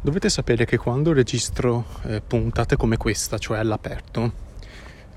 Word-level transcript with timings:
Dovete 0.00 0.28
sapere 0.28 0.64
che 0.64 0.76
quando 0.76 1.12
registro 1.12 1.84
eh, 2.04 2.20
puntate 2.20 2.76
come 2.76 2.96
questa, 2.96 3.36
cioè 3.36 3.58
all'aperto, 3.58 4.32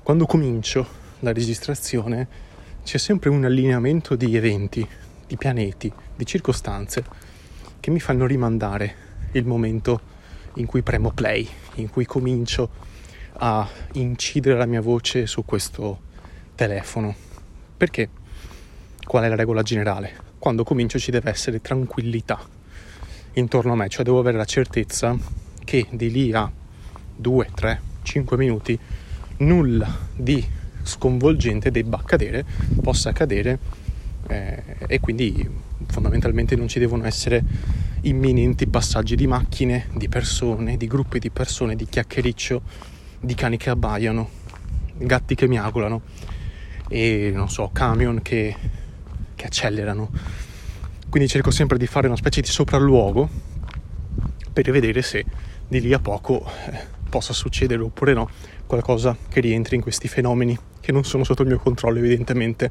quando 0.02 0.26
comincio 0.26 0.84
la 1.20 1.32
registrazione 1.32 2.26
c'è 2.82 2.98
sempre 2.98 3.30
un 3.30 3.44
allineamento 3.44 4.16
di 4.16 4.36
eventi, 4.36 4.84
di 5.24 5.36
pianeti, 5.36 5.90
di 6.16 6.26
circostanze 6.26 7.04
che 7.78 7.90
mi 7.92 8.00
fanno 8.00 8.26
rimandare 8.26 8.94
il 9.32 9.46
momento 9.46 10.00
in 10.54 10.66
cui 10.66 10.82
premo 10.82 11.12
play, 11.12 11.48
in 11.76 11.88
cui 11.88 12.04
comincio 12.04 12.68
a 13.34 13.66
incidere 13.92 14.58
la 14.58 14.66
mia 14.66 14.80
voce 14.80 15.28
su 15.28 15.44
questo 15.44 16.00
telefono. 16.56 17.14
Perché? 17.76 18.08
Qual 19.04 19.22
è 19.22 19.28
la 19.28 19.36
regola 19.36 19.62
generale? 19.62 20.12
Quando 20.40 20.64
comincio 20.64 20.98
ci 20.98 21.12
deve 21.12 21.30
essere 21.30 21.60
tranquillità 21.60 22.61
intorno 23.34 23.72
a 23.72 23.76
me, 23.76 23.88
cioè 23.88 24.04
devo 24.04 24.18
avere 24.18 24.36
la 24.36 24.44
certezza 24.44 25.16
che 25.64 25.86
di 25.90 26.10
lì 26.10 26.32
a 26.32 26.50
2, 27.16 27.48
3, 27.54 27.80
5 28.02 28.36
minuti 28.36 28.78
nulla 29.38 29.96
di 30.14 30.44
sconvolgente 30.82 31.70
debba 31.70 31.98
accadere, 31.98 32.44
possa 32.82 33.10
accadere 33.10 33.58
eh, 34.28 34.62
e 34.86 35.00
quindi 35.00 35.48
fondamentalmente 35.86 36.56
non 36.56 36.68
ci 36.68 36.78
devono 36.78 37.04
essere 37.04 37.42
imminenti 38.02 38.66
passaggi 38.66 39.14
di 39.14 39.26
macchine, 39.26 39.88
di 39.94 40.08
persone, 40.08 40.76
di 40.76 40.86
gruppi 40.86 41.18
di 41.18 41.30
persone, 41.30 41.76
di 41.76 41.86
chiacchiericcio, 41.86 42.62
di 43.20 43.34
cani 43.34 43.56
che 43.56 43.70
abbaiano, 43.70 44.28
gatti 44.96 45.34
che 45.34 45.46
miagolano 45.46 46.02
e 46.88 47.30
non 47.32 47.48
so, 47.48 47.70
camion 47.72 48.20
che, 48.22 48.54
che 49.34 49.46
accelerano 49.46 50.10
quindi 51.12 51.28
cerco 51.28 51.50
sempre 51.50 51.76
di 51.76 51.86
fare 51.86 52.06
una 52.06 52.16
specie 52.16 52.40
di 52.40 52.46
sopralluogo 52.46 53.28
per 54.50 54.70
vedere 54.70 55.02
se 55.02 55.22
di 55.68 55.78
lì 55.82 55.92
a 55.92 55.98
poco 55.98 56.42
eh, 56.70 56.86
possa 57.06 57.34
succedere 57.34 57.82
oppure 57.82 58.14
no 58.14 58.30
qualcosa 58.64 59.14
che 59.28 59.40
rientri 59.40 59.76
in 59.76 59.82
questi 59.82 60.08
fenomeni 60.08 60.58
che 60.80 60.90
non 60.90 61.04
sono 61.04 61.22
sotto 61.22 61.42
il 61.42 61.48
mio 61.48 61.58
controllo 61.58 61.98
evidentemente. 61.98 62.70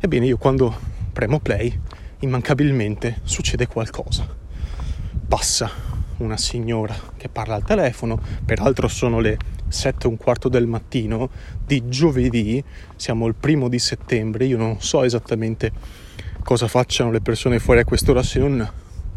Ebbene 0.00 0.24
io 0.24 0.38
quando 0.38 0.74
premo 1.12 1.38
play 1.38 1.78
immancabilmente 2.20 3.20
succede 3.24 3.66
qualcosa. 3.66 4.26
Passa 5.28 5.70
una 6.18 6.38
signora 6.38 6.96
che 7.18 7.28
parla 7.28 7.56
al 7.56 7.62
telefono, 7.62 8.18
peraltro 8.42 8.88
sono 8.88 9.20
le 9.20 9.36
7 9.68 10.06
e 10.06 10.08
un 10.08 10.16
quarto 10.16 10.48
del 10.48 10.66
mattino 10.66 11.28
di 11.62 11.90
giovedì, 11.90 12.64
siamo 12.96 13.26
il 13.26 13.34
primo 13.34 13.68
di 13.68 13.78
settembre, 13.78 14.46
io 14.46 14.56
non 14.56 14.80
so 14.80 15.04
esattamente 15.04 16.06
cosa 16.42 16.68
facciano 16.68 17.10
le 17.10 17.20
persone 17.20 17.58
fuori 17.58 17.80
a 17.80 17.84
quest'ora 17.84 18.22
se 18.22 18.38
non 18.38 18.70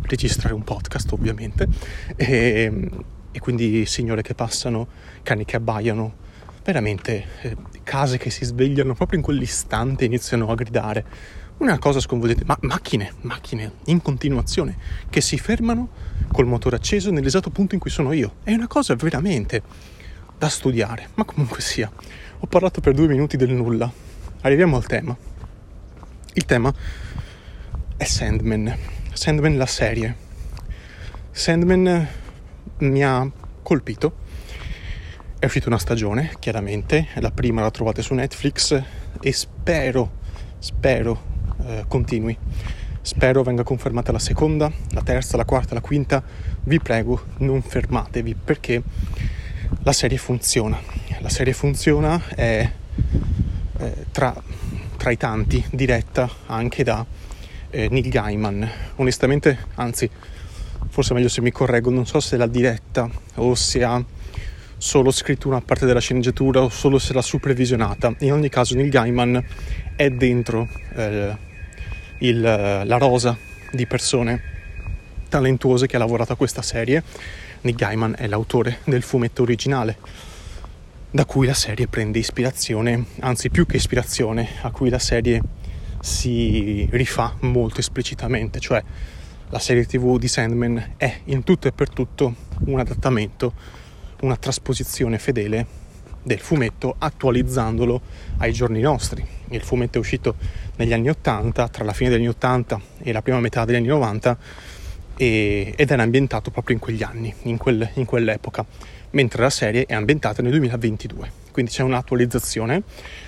registrare 0.04 0.54
un 0.54 0.64
podcast 0.64 1.12
ovviamente 1.14 1.68
e, 2.16 2.90
e 3.32 3.40
quindi 3.40 3.86
signore 3.86 4.22
che 4.22 4.34
passano, 4.34 4.88
cani 5.24 5.46
che 5.46 5.56
abbaiano, 5.56 6.14
veramente 6.64 7.26
eh, 7.42 7.58
case 7.84 8.18
che 8.18 8.30
si 8.30 8.46
svegliano 8.46 8.94
proprio 8.94 9.20
in 9.20 9.24
quell'istante 9.24 10.06
iniziano 10.06 10.50
a 10.50 10.56
gridare. 10.56 11.06
Una 11.58 11.78
cosa 11.78 12.00
sconvolgente, 12.00 12.44
ma 12.46 12.58
macchine, 12.62 13.14
macchine 13.22 13.74
in 13.86 14.02
continuazione 14.02 14.78
che 15.10 15.22
si 15.22 15.38
fermano 15.38 15.90
col 16.32 16.48
motore 16.48 16.78
acceso 16.78 17.12
nell'esatto 17.12 17.52
punto 17.52 17.76
in 17.76 17.82
cui 17.82 17.92
sono 17.92 18.14
io. 18.14 18.38
È 18.44 18.52
una 18.52 18.68
cosa 18.68 18.96
veramente 18.96 19.62
da 20.38 20.50
studiare, 20.50 21.10
ma 21.14 21.24
comunque 21.24 21.62
sia. 21.62 21.92
Ho 22.40 22.48
parlato 22.48 22.82
per 22.82 22.96
due 22.96 23.08
minuti 23.08 23.38
del 23.38 23.52
nulla. 23.52 23.92
Arriviamo 24.42 24.76
al 24.76 24.88
tema. 24.88 25.16
Il 26.34 26.46
tema 26.46 26.74
è 28.02 28.06
Sandman. 28.06 28.76
Sandman 29.14 29.58
la 29.58 29.68
serie. 29.68 30.16
Sandman 31.30 32.08
mi 32.80 33.04
ha 33.04 33.30
colpito. 33.62 34.16
È 35.38 35.46
uscita 35.46 35.68
una 35.68 35.78
stagione, 35.78 36.32
chiaramente, 36.40 37.10
la 37.18 37.30
prima 37.30 37.62
la 37.62 37.70
trovate 37.70 38.02
su 38.02 38.16
Netflix 38.16 38.82
e 39.22 39.32
spero, 39.32 40.14
spero 40.58 41.22
eh, 41.64 41.86
continui. 41.88 42.36
Spero 43.04 43.44
venga 43.44 43.62
confermata 43.62 44.12
la 44.12 44.18
seconda, 44.18 44.72
la 44.94 45.04
terza, 45.04 45.38
la 45.38 45.46
quarta, 45.46 45.76
la 45.76 45.82
quinta. 45.82 46.24
Vi 46.64 46.80
prego, 46.80 47.26
non 47.38 47.62
fermatevi 47.62 48.34
perché 48.34 48.82
la 49.84 49.94
serie 49.94 50.18
funziona. 50.18 50.80
La 51.20 51.30
serie 51.30 51.54
funziona 51.54 52.20
è 52.30 52.68
eh, 53.78 54.06
tra, 54.12 54.34
tra 54.98 55.12
i 55.12 55.18
tanti, 55.18 55.64
diretta 55.70 56.28
anche 56.48 56.84
da 56.84 57.06
eh, 57.72 57.88
Neil 57.90 58.10
Gaiman. 58.10 58.70
Onestamente, 58.98 59.58
anzi, 59.76 60.10
forse 60.90 61.12
è 61.12 61.16
meglio 61.16 61.30
se 61.30 61.42
mi 61.42 61.52
correggo, 61.52 61.90
non 61.90 62.06
so 62.06 62.20
se 62.20 62.38
l'ha 62.38 62.48
diretta 62.48 63.10
o 63.36 63.56
se 63.56 63.84
ha 63.84 64.04
solo 64.78 65.12
scritto 65.12 65.48
una 65.48 65.62
parte 65.62 65.86
della 65.86 66.00
sceneggiatura 66.00 66.62
o 66.62 66.70
solo 66.70 67.00
se 67.00 67.14
l'ha 67.14 67.22
supervisionata. 67.22 68.14
In 68.20 68.34
ogni 68.34 68.50
caso 68.50 68.76
Neil 68.76 68.90
Gaiman 68.90 69.44
è 69.96 70.10
dentro 70.10 70.68
eh, 70.96 71.36
il, 72.20 72.42
la 72.42 72.98
rosa 72.98 73.38
di 73.72 73.86
persone 73.88 74.42
talentuose 75.30 75.88
che 75.88 75.96
ha 75.96 76.00
lavorato 76.00 76.34
a 76.34 76.36
questa 76.36 76.62
serie. 76.62 77.04
Neil 77.62 77.76
Gaiman 77.76 78.16
è 78.18 78.28
l'autore 78.28 78.80
del 78.84 79.02
fumetto 79.02 79.44
originale 79.44 79.98
da 81.12 81.26
cui 81.26 81.46
la 81.46 81.54
serie 81.54 81.88
prende 81.88 82.20
ispirazione, 82.20 83.06
anzi 83.20 83.50
più 83.50 83.66
che 83.66 83.76
ispirazione, 83.76 84.48
a 84.62 84.72
cui 84.72 84.90
la 84.90 84.98
serie 84.98 85.42
si 86.02 86.88
rifà 86.92 87.36
molto 87.42 87.80
esplicitamente, 87.80 88.60
cioè 88.60 88.84
la 89.50 89.60
serie 89.60 89.86
tv 89.86 90.18
di 90.18 90.28
Sandman 90.28 90.94
è 90.98 91.20
in 91.26 91.44
tutto 91.44 91.68
e 91.68 91.72
per 91.72 91.90
tutto 91.90 92.34
un 92.66 92.80
adattamento, 92.80 93.54
una 94.22 94.36
trasposizione 94.36 95.20
fedele 95.20 95.80
del 96.24 96.40
fumetto 96.40 96.96
attualizzandolo 96.98 98.02
ai 98.38 98.54
giorni 98.54 98.80
nostri. 98.82 99.26
Il 99.50 99.62
fumetto 99.62 99.98
è 99.98 100.02
uscito 100.02 100.36
negli 100.78 100.94
anni 100.94 101.10
80, 101.10 101.68
tra 101.68 101.84
la 101.84 101.94
fine 101.94 102.10
degli 102.10 102.20
anni 102.20 102.30
80 102.30 102.82
e 103.00 103.12
la 103.12 103.22
prima 103.22 103.40
metà 103.40 103.66
degli 103.66 103.76
anni 103.76 103.88
90 103.88 104.38
e, 105.18 105.74
ed 105.76 105.92
era 105.92 106.04
ambientato 106.04 106.52
proprio 106.52 106.76
in 106.76 106.82
quegli 106.82 107.04
anni, 107.04 107.34
in, 107.44 107.58
quel, 107.58 107.90
in 107.96 108.06
quell'epoca, 108.06 108.66
mentre 109.12 109.42
la 109.42 109.50
serie 109.50 109.86
è 109.86 109.94
ambientata 109.94 110.42
nel 110.42 110.52
2022. 110.52 111.40
Quindi 111.52 111.72
c'è 111.72 111.84
un'attualizzazione 111.84 112.84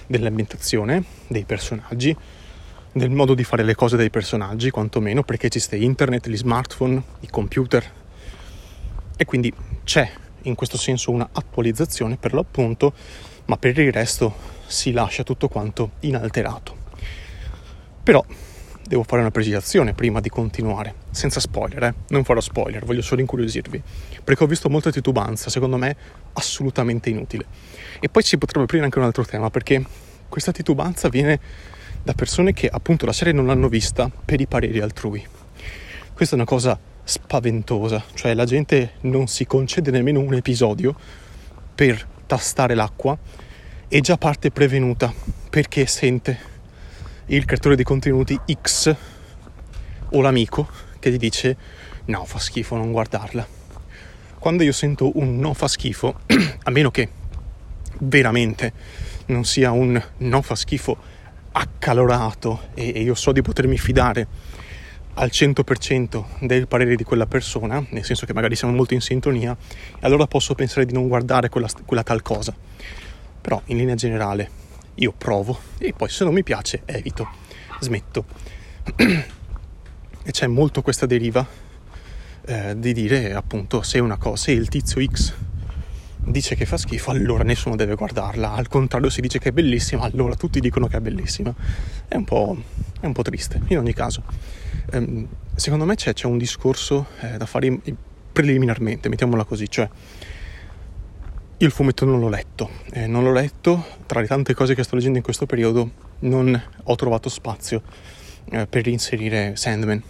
dell'ambientazione, 0.08 1.04
dei 1.28 1.44
personaggi, 1.44 2.16
del 2.94 3.10
modo 3.10 3.34
di 3.34 3.44
fare 3.44 3.64
le 3.64 3.76
cose 3.76 3.98
dei 3.98 4.10
personaggi, 4.10 4.70
quantomeno 4.70 5.24
perché 5.24 5.48
esiste 5.48 5.76
internet, 5.76 6.28
gli 6.30 6.38
smartphone, 6.38 7.02
i 7.22 7.28
computer 7.28 8.02
e 9.18 9.26
quindi 9.26 9.54
c'è 9.84 10.10
in 10.44 10.56
questo 10.56 10.78
senso 10.78 11.12
una 11.12 11.30
attualizzazione 11.32 12.18
per 12.18 12.34
l'appunto, 12.34 12.94
ma 13.46 13.58
per 13.58 13.78
il 13.78 13.92
resto 13.92 14.36
si 14.66 14.92
lascia 14.92 15.24
tutto 15.24 15.48
quanto 15.48 15.92
inalterato. 16.02 16.76
Però 18.04 18.24
devo 18.86 19.04
fare 19.04 19.22
una 19.22 19.32
precisazione 19.32 19.94
prima 19.94 20.20
di 20.20 20.30
continuare, 20.30 20.96
senza 21.12 21.40
spoiler, 21.40 21.84
eh? 21.84 21.94
non 22.10 22.24
farò 22.24 22.42
spoiler, 22.42 22.84
voglio 22.84 23.02
solo 23.02 23.22
incuriosirvi, 23.22 23.82
perché 24.24 24.44
ho 24.44 24.48
visto 24.48 24.70
molta 24.70 24.92
titubanza, 24.92 25.50
secondo 25.50 25.78
me 25.78 25.96
assolutamente 26.34 27.10
inutile. 27.10 27.46
E 28.00 28.10
poi 28.10 28.24
si 28.24 28.38
potrebbe 28.38 28.66
aprire 28.66 28.84
anche 28.84 29.00
un 29.00 29.06
altro 29.06 29.24
tema, 29.24 29.50
perché 29.50 29.84
questa 30.28 30.52
titubanza 30.52 31.08
viene 31.08 31.40
da 32.04 32.14
persone 32.14 32.52
che 32.52 32.68
appunto 32.68 33.06
la 33.06 33.14
serie 33.14 33.32
non 33.32 33.48
l'hanno 33.48 33.70
vista 33.70 34.12
per 34.24 34.42
i 34.42 34.48
pareri 34.48 34.82
altrui. 34.82 35.26
Questa 36.14 36.36
è 36.36 36.38
una 36.38 36.48
cosa 36.48 36.78
spaventosa, 37.02 38.04
cioè 38.14 38.34
la 38.34 38.46
gente 38.46 38.94
non 39.02 39.28
si 39.28 39.46
concede 39.46 39.90
nemmeno 39.90 40.20
un 40.20 40.34
episodio 40.34 40.96
per 41.74 42.06
tastare 42.28 42.76
l'acqua 42.76 43.18
e 43.88 44.02
già 44.02 44.18
parte 44.18 44.52
prevenuta 44.52 45.14
perché 45.50 45.86
sente 45.86 46.52
il 47.28 47.46
creatore 47.46 47.76
di 47.76 47.84
contenuti 47.84 48.38
X 48.62 48.96
o 50.10 50.22
l'amico 50.22 50.68
che 51.00 51.10
gli 51.10 51.18
dice 51.18 51.58
no 52.06 52.26
fa 52.26 52.40
schifo 52.40 52.76
non 52.76 52.92
guardarla. 52.92 53.48
Quando 54.40 54.64
io 54.64 54.74
sento 54.74 55.18
un 55.18 55.38
no 55.40 55.54
fa 55.54 55.70
schifo, 55.70 56.20
a 56.64 56.70
meno 56.70 56.92
che 56.92 57.10
veramente 58.00 58.74
non 59.28 59.46
sia 59.46 59.72
un 59.72 60.02
no 60.18 60.42
fa 60.42 60.56
schifo 60.56 61.12
accalorato 61.54 62.70
e, 62.74 62.92
e 62.96 63.02
io 63.02 63.16
so 63.16 63.32
di 63.32 63.42
potermi 63.42 63.78
fidare 63.78 64.28
al 65.16 65.30
100% 65.32 66.46
del 66.46 66.68
parere 66.68 66.96
di 66.96 67.04
quella 67.04 67.28
persona, 67.28 67.86
nel 67.92 68.04
senso 68.04 68.26
che 68.26 68.34
magari 68.34 68.56
siamo 68.56 68.74
molto 68.74 68.94
in 68.94 69.02
sintonia, 69.02 69.56
allora 70.02 70.26
posso 70.26 70.56
pensare 70.56 70.86
di 70.86 70.94
non 70.94 71.08
guardare 71.08 71.50
quella, 71.50 71.70
quella 71.86 72.04
tal 72.04 72.22
cosa. 72.22 72.56
Però 73.42 73.62
in 73.66 73.78
linea 73.78 73.96
generale 73.96 74.62
io 74.96 75.14
provo 75.16 75.60
e 75.78 75.94
poi 75.94 76.10
se 76.10 76.24
non 76.24 76.34
mi 76.34 76.44
piace 76.44 76.82
evito, 76.86 77.28
smetto. 77.80 78.26
e 80.26 80.32
c'è 80.32 80.48
molto 80.48 80.82
questa 80.82 81.06
deriva 81.06 81.46
eh, 82.46 82.74
di 82.78 82.94
dire 82.94 83.34
appunto 83.34 83.82
se 83.82 84.02
cosa, 84.18 84.36
se 84.36 84.52
il 84.52 84.68
tizio 84.68 85.06
X 85.06 85.34
dice 86.26 86.56
che 86.56 86.66
fa 86.66 86.78
schifo, 86.78 87.12
allora 87.12 87.44
nessuno 87.44 87.76
deve 87.76 87.96
guardarla. 87.96 88.54
Al 88.54 88.68
contrario, 88.68 89.10
si 89.10 89.22
dice 89.22 89.40
che 89.40 89.50
è 89.50 89.52
bellissima, 89.52 90.04
allora 90.04 90.36
tutti 90.36 90.60
dicono 90.60 90.88
che 90.88 90.98
è 90.98 91.00
bellissima. 91.00 91.54
È 92.08 92.16
un 92.16 92.24
po', 92.24 92.58
è 93.00 93.06
un 93.06 93.14
po 93.14 93.22
triste, 93.22 93.62
in 93.68 93.78
ogni 93.78 93.94
caso. 93.94 94.24
Ehm, 94.92 95.28
secondo 95.56 95.86
me 95.86 95.96
c'è, 95.96 96.14
c'è 96.14 96.28
un 96.28 96.38
discorso 96.38 97.08
eh, 97.22 97.38
da 97.38 97.46
fare 97.46 97.68
in, 97.68 97.80
preliminarmente, 98.32 99.10
mettiamola 99.10 99.44
così, 99.44 99.70
cioè 99.70 99.88
io 101.58 101.68
il 101.68 101.72
fumetto 101.72 102.04
non 102.04 102.20
l'ho 102.20 102.30
letto, 102.30 102.70
eh, 102.92 103.08
non 103.08 103.24
l'ho 103.24 103.32
letto, 103.32 103.86
tra 104.06 104.20
le 104.20 104.28
tante 104.28 104.54
cose 104.54 104.76
che 104.76 104.84
sto 104.84 104.96
leggendo 104.96 105.18
in 105.18 105.24
questo 105.24 105.46
periodo 105.46 105.92
non 106.20 106.62
ho 106.84 106.96
trovato 106.96 107.30
spazio 107.30 107.82
eh, 108.50 108.68
per 108.68 108.88
inserire 108.88 109.56
Sandman. 109.56 110.02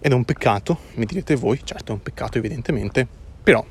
Ed 0.00 0.10
è 0.10 0.14
un 0.14 0.24
peccato, 0.24 0.80
mi 0.96 1.06
direte 1.06 1.34
voi, 1.36 1.60
certo 1.64 1.92
è 1.92 1.94
un 1.94 2.02
peccato 2.02 2.36
evidentemente, 2.36 3.06
però, 3.42 3.64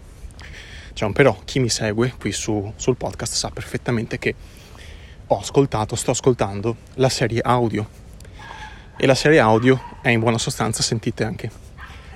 un 1.01 1.13
però, 1.13 1.37
chi 1.43 1.59
mi 1.59 1.69
segue 1.69 2.13
qui 2.17 2.31
su, 2.31 2.71
sul 2.75 2.95
podcast 2.95 3.33
sa 3.33 3.49
perfettamente 3.49 4.19
che 4.19 4.35
ho 5.27 5.39
ascoltato, 5.39 5.95
sto 5.95 6.11
ascoltando 6.11 6.75
la 6.95 7.09
serie 7.09 7.41
audio. 7.41 7.87
E 8.95 9.05
la 9.05 9.15
serie 9.15 9.39
audio 9.39 9.81
è 10.01 10.09
in 10.09 10.19
buona 10.19 10.37
sostanza, 10.37 10.83
sentite 10.83 11.23
anche 11.23 11.49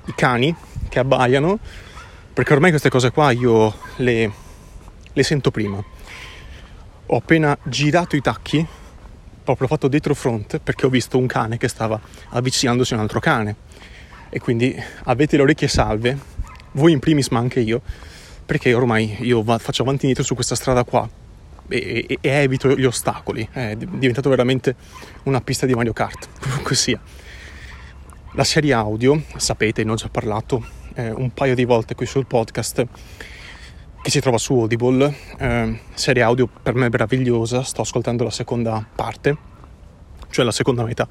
i 0.05 0.13
cani 0.15 0.55
che 0.89 0.99
abbaiano, 0.99 1.59
perché 2.33 2.53
ormai 2.53 2.69
queste 2.69 2.89
cose 2.89 3.11
qua 3.11 3.31
io 3.31 3.75
le, 3.97 4.31
le 5.11 5.23
sento 5.23 5.49
prima. 5.49 5.83
Ho 7.07 7.17
appena 7.17 7.57
girato 7.63 8.15
i 8.15 8.21
tacchi, 8.21 8.65
proprio 9.43 9.67
fatto 9.67 9.87
dietro 9.87 10.13
front, 10.13 10.59
perché 10.59 10.85
ho 10.85 10.89
visto 10.89 11.17
un 11.17 11.25
cane 11.25 11.57
che 11.57 11.67
stava 11.67 11.99
avvicinandosi 12.29 12.93
a 12.93 12.97
un 12.97 13.01
altro 13.01 13.19
cane. 13.19 13.55
E 14.29 14.39
quindi 14.39 14.75
avete 15.05 15.35
le 15.35 15.41
orecchie 15.41 15.67
salve, 15.67 16.17
voi 16.73 16.91
in 16.91 16.99
primis 16.99 17.29
ma 17.29 17.39
anche 17.39 17.59
io, 17.59 17.81
perché 18.47 18.73
ormai 18.73 19.17
io 19.19 19.43
faccio 19.43 19.81
avanti 19.81 20.05
e 20.05 20.07
indietro 20.07 20.23
su 20.23 20.33
questa 20.33 20.55
strada 20.55 20.85
qua 20.85 21.07
e, 21.67 22.05
e, 22.07 22.17
e, 22.21 22.29
evito 22.29 22.73
gli 22.77 22.85
ostacoli. 22.85 23.47
È 23.51 23.75
diventato 23.75 24.29
veramente 24.29 24.73
una 25.23 25.41
pista 25.41 25.65
di 25.65 25.73
Mario 25.73 25.91
Kart, 25.91 26.29
comunque 26.39 26.73
sia. 26.73 26.99
La 28.31 28.45
serie 28.45 28.71
audio, 28.71 29.21
sapete, 29.35 29.83
ne 29.83 29.91
ho 29.91 29.95
già 29.95 30.07
parlato 30.07 30.65
eh, 30.95 31.09
un 31.09 31.33
paio 31.33 31.55
di 31.55 31.65
volte 31.65 31.93
qui 31.93 32.05
sul 32.05 32.25
podcast, 32.25 32.85
che 34.01 34.09
si 34.09 34.21
trova 34.21 34.37
su 34.37 34.53
Audible. 34.53 35.13
Eh, 35.37 35.79
serie 35.93 36.23
audio 36.23 36.47
per 36.47 36.73
me 36.73 36.87
meravigliosa, 36.87 37.63
sto 37.63 37.81
ascoltando 37.81 38.23
la 38.23 38.31
seconda 38.31 38.87
parte, 38.95 39.37
cioè 40.29 40.45
la 40.45 40.51
seconda 40.51 40.85
metà 40.85 41.05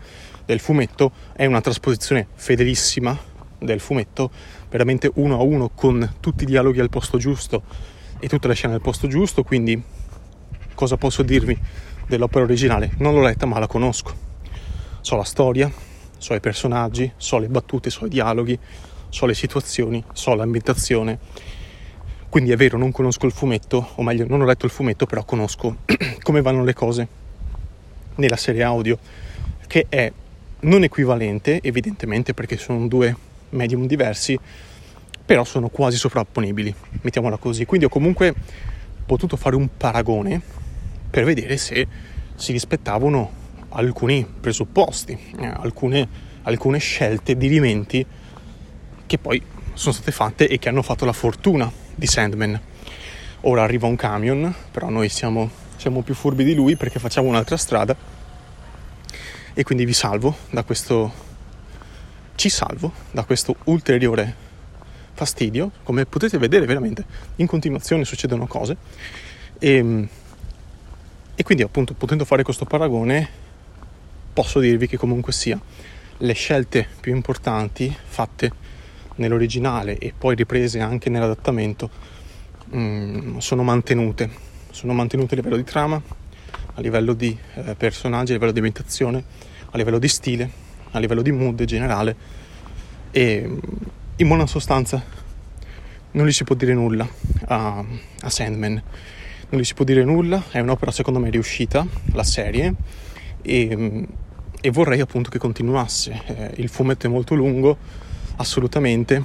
del 0.47 0.61
fumetto. 0.61 1.13
È 1.35 1.45
una 1.45 1.61
trasposizione 1.61 2.29
fedelissima 2.35 3.36
del 3.59 3.81
fumetto, 3.81 4.31
veramente 4.69 5.11
uno 5.15 5.39
a 5.39 5.43
uno 5.43 5.71
con 5.75 6.15
tutti 6.21 6.45
i 6.45 6.47
dialoghi 6.47 6.81
al 6.81 6.91
posto 6.91 7.19
giusto 7.19 7.63
e 8.19 8.29
tutte 8.29 8.49
le 8.49 8.55
scene 8.55 8.75
al 8.75 8.81
posto 8.81 9.09
giusto, 9.09 9.43
quindi 9.43 9.83
cosa 10.75 10.97
posso 10.97 11.23
dirvi 11.23 11.59
dell'opera 12.07 12.45
originale? 12.45 12.93
Non 12.99 13.15
l'ho 13.15 13.23
letta 13.23 13.47
ma 13.47 13.59
la 13.59 13.67
conosco. 13.67 14.25
So 15.01 15.17
la 15.17 15.25
storia, 15.25 15.71
so 16.19 16.35
i 16.35 16.41
personaggi, 16.41 17.11
so 17.17 17.39
le 17.39 17.49
battute, 17.49 17.91
so 17.91 18.07
i 18.07 18.09
dialoghi, 18.09 18.59
so 19.09 19.27
le 19.27 19.35
situazioni, 19.35 20.03
so 20.13 20.35
l'ambientazione. 20.35 21.19
Quindi 22.29 22.51
è 22.51 22.57
vero, 22.57 22.77
non 22.77 22.91
conosco 22.91 23.27
il 23.27 23.33
fumetto, 23.33 23.93
o 23.95 24.03
meglio, 24.03 24.27
non 24.29 24.41
ho 24.41 24.45
letto 24.45 24.67
il 24.67 24.73
fumetto, 24.73 25.07
però 25.07 25.25
conosco 25.25 25.77
come 26.23 26.43
vanno 26.43 26.65
le 26.65 26.75
cose 26.75 27.09
nella 28.17 28.37
serie 28.37 28.63
audio, 28.63 28.99
che 29.67 29.87
è 29.89 30.13
non 30.61 30.83
equivalente, 30.83 31.61
evidentemente, 31.63 32.35
perché 32.35 32.57
sono 32.57 32.89
due 32.89 33.15
medium 33.51 33.87
diversi, 33.87 34.39
però 35.25 35.45
sono 35.45 35.69
quasi 35.69 35.97
sovrapponibili, 35.97 36.75
mettiamola 37.03 37.37
così. 37.37 37.65
Quindi 37.65 37.87
ho 37.87 37.91
comunque 37.91 38.35
potuto 39.05 39.37
fare 39.37 39.57
un 39.57 39.69
paragone 39.77 40.41
per 41.11 41.25
vedere 41.25 41.57
se 41.57 41.87
si 42.35 42.53
rispettavano 42.53 43.45
alcuni 43.71 44.27
presupposti, 44.41 45.19
eh, 45.39 45.47
alcune, 45.47 46.09
alcune 46.43 46.79
scelte, 46.79 47.37
dirimenti 47.37 48.05
che 49.07 49.19
poi 49.19 49.43
sono 49.75 49.95
state 49.95 50.11
fatte 50.11 50.49
e 50.49 50.59
che 50.59 50.69
hanno 50.69 50.83
fatto 50.83 51.05
la 51.05 51.13
fortuna 51.13 51.71
di 51.95 52.07
Sandman. 52.07 52.61
Ora 53.43 53.63
arriva 53.63 53.87
un 53.87 53.97
camion, 53.97 54.55
però 54.71 54.89
noi 54.89 55.09
siamo, 55.09 55.51
siamo 55.77 56.03
più 56.03 56.15
furbi 56.15 56.45
di 56.45 56.55
lui 56.55 56.77
perché 56.77 56.99
facciamo 56.99 57.29
un'altra 57.29 57.57
strada 57.57 57.97
e 59.55 59.63
quindi 59.63 59.85
vi 59.85 59.93
salvo 59.93 60.37
da 60.51 60.65
questo 60.65 61.25
ci 62.37 62.49
salvo 62.49 62.93
da 63.11 63.25
questo 63.25 63.57
ulteriore 63.65 64.45
fastidio 65.13 65.73
come 65.83 66.07
potete 66.07 66.39
vedere 66.39 66.67
veramente 66.67 67.05
in 67.37 67.47
continuazione 67.47 68.05
succedono 68.05 68.47
cose 68.47 68.77
e, 69.59 70.09
e 71.35 71.43
quindi 71.43 71.65
appunto 71.65 71.95
potendo 71.95 72.25
fare 72.25 72.43
questo 72.43 72.65
paragone 72.65 73.45
posso 74.33 74.61
dirvi 74.61 74.87
che 74.87 74.99
comunque 74.99 75.33
sia 75.33 75.59
le 76.19 76.33
scelte 76.35 76.87
più 77.01 77.15
importanti 77.15 77.95
fatte 78.05 78.53
nell'originale 79.17 79.99
e 79.99 80.13
poi 80.17 80.35
riprese 80.35 80.81
anche 80.81 81.11
nell'adattamento 81.11 81.91
mm, 82.75 83.39
sono 83.39 83.63
mantenute. 83.63 84.45
Sono 84.71 84.93
mantenute 84.93 85.35
a 85.35 85.37
livello 85.37 85.57
di 85.57 85.65
trama, 85.65 86.01
a 86.75 86.81
livello 86.81 87.15
di 87.15 87.37
eh, 87.55 87.75
personaggi, 87.77 88.33
a 88.33 88.35
livello 88.35 88.53
di 88.53 88.59
ambientazione, 88.59 89.25
a 89.71 89.77
livello 89.77 89.99
di 89.99 90.09
stile, 90.09 90.51
a 90.97 91.01
livello 91.01 91.23
di 91.23 91.33
mood 91.33 91.63
generale 91.65 92.17
e 93.11 93.45
mm, 93.47 93.59
in 94.17 94.29
buona 94.29 94.47
sostanza 94.47 95.03
non 96.13 96.27
gli 96.27 96.33
si 96.33 96.45
può 96.45 96.55
dire 96.55 96.75
nulla 96.75 97.07
a, 97.47 97.85
a 98.21 98.31
Sandman. 98.31 98.83
Non 99.49 99.61
gli 99.61 99.65
si 99.65 99.75
può 99.75 99.85
dire 99.85 100.03
nulla, 100.03 100.43
è 100.51 100.59
un'opera 100.59 100.91
secondo 100.91 101.21
me 101.21 101.31
riuscita, 101.31 101.87
la 102.13 102.25
serie, 102.25 102.75
e 103.43 103.77
mm, 103.77 104.05
e 104.67 104.71
vorrei 104.71 105.01
appunto 105.01 105.31
che 105.31 105.39
continuasse. 105.39 106.23
Eh, 106.27 106.51
il 106.57 106.69
fumetto 106.69 107.07
è 107.07 107.11
molto 107.11 107.35
lungo, 107.35 107.77
assolutamente, 108.37 109.23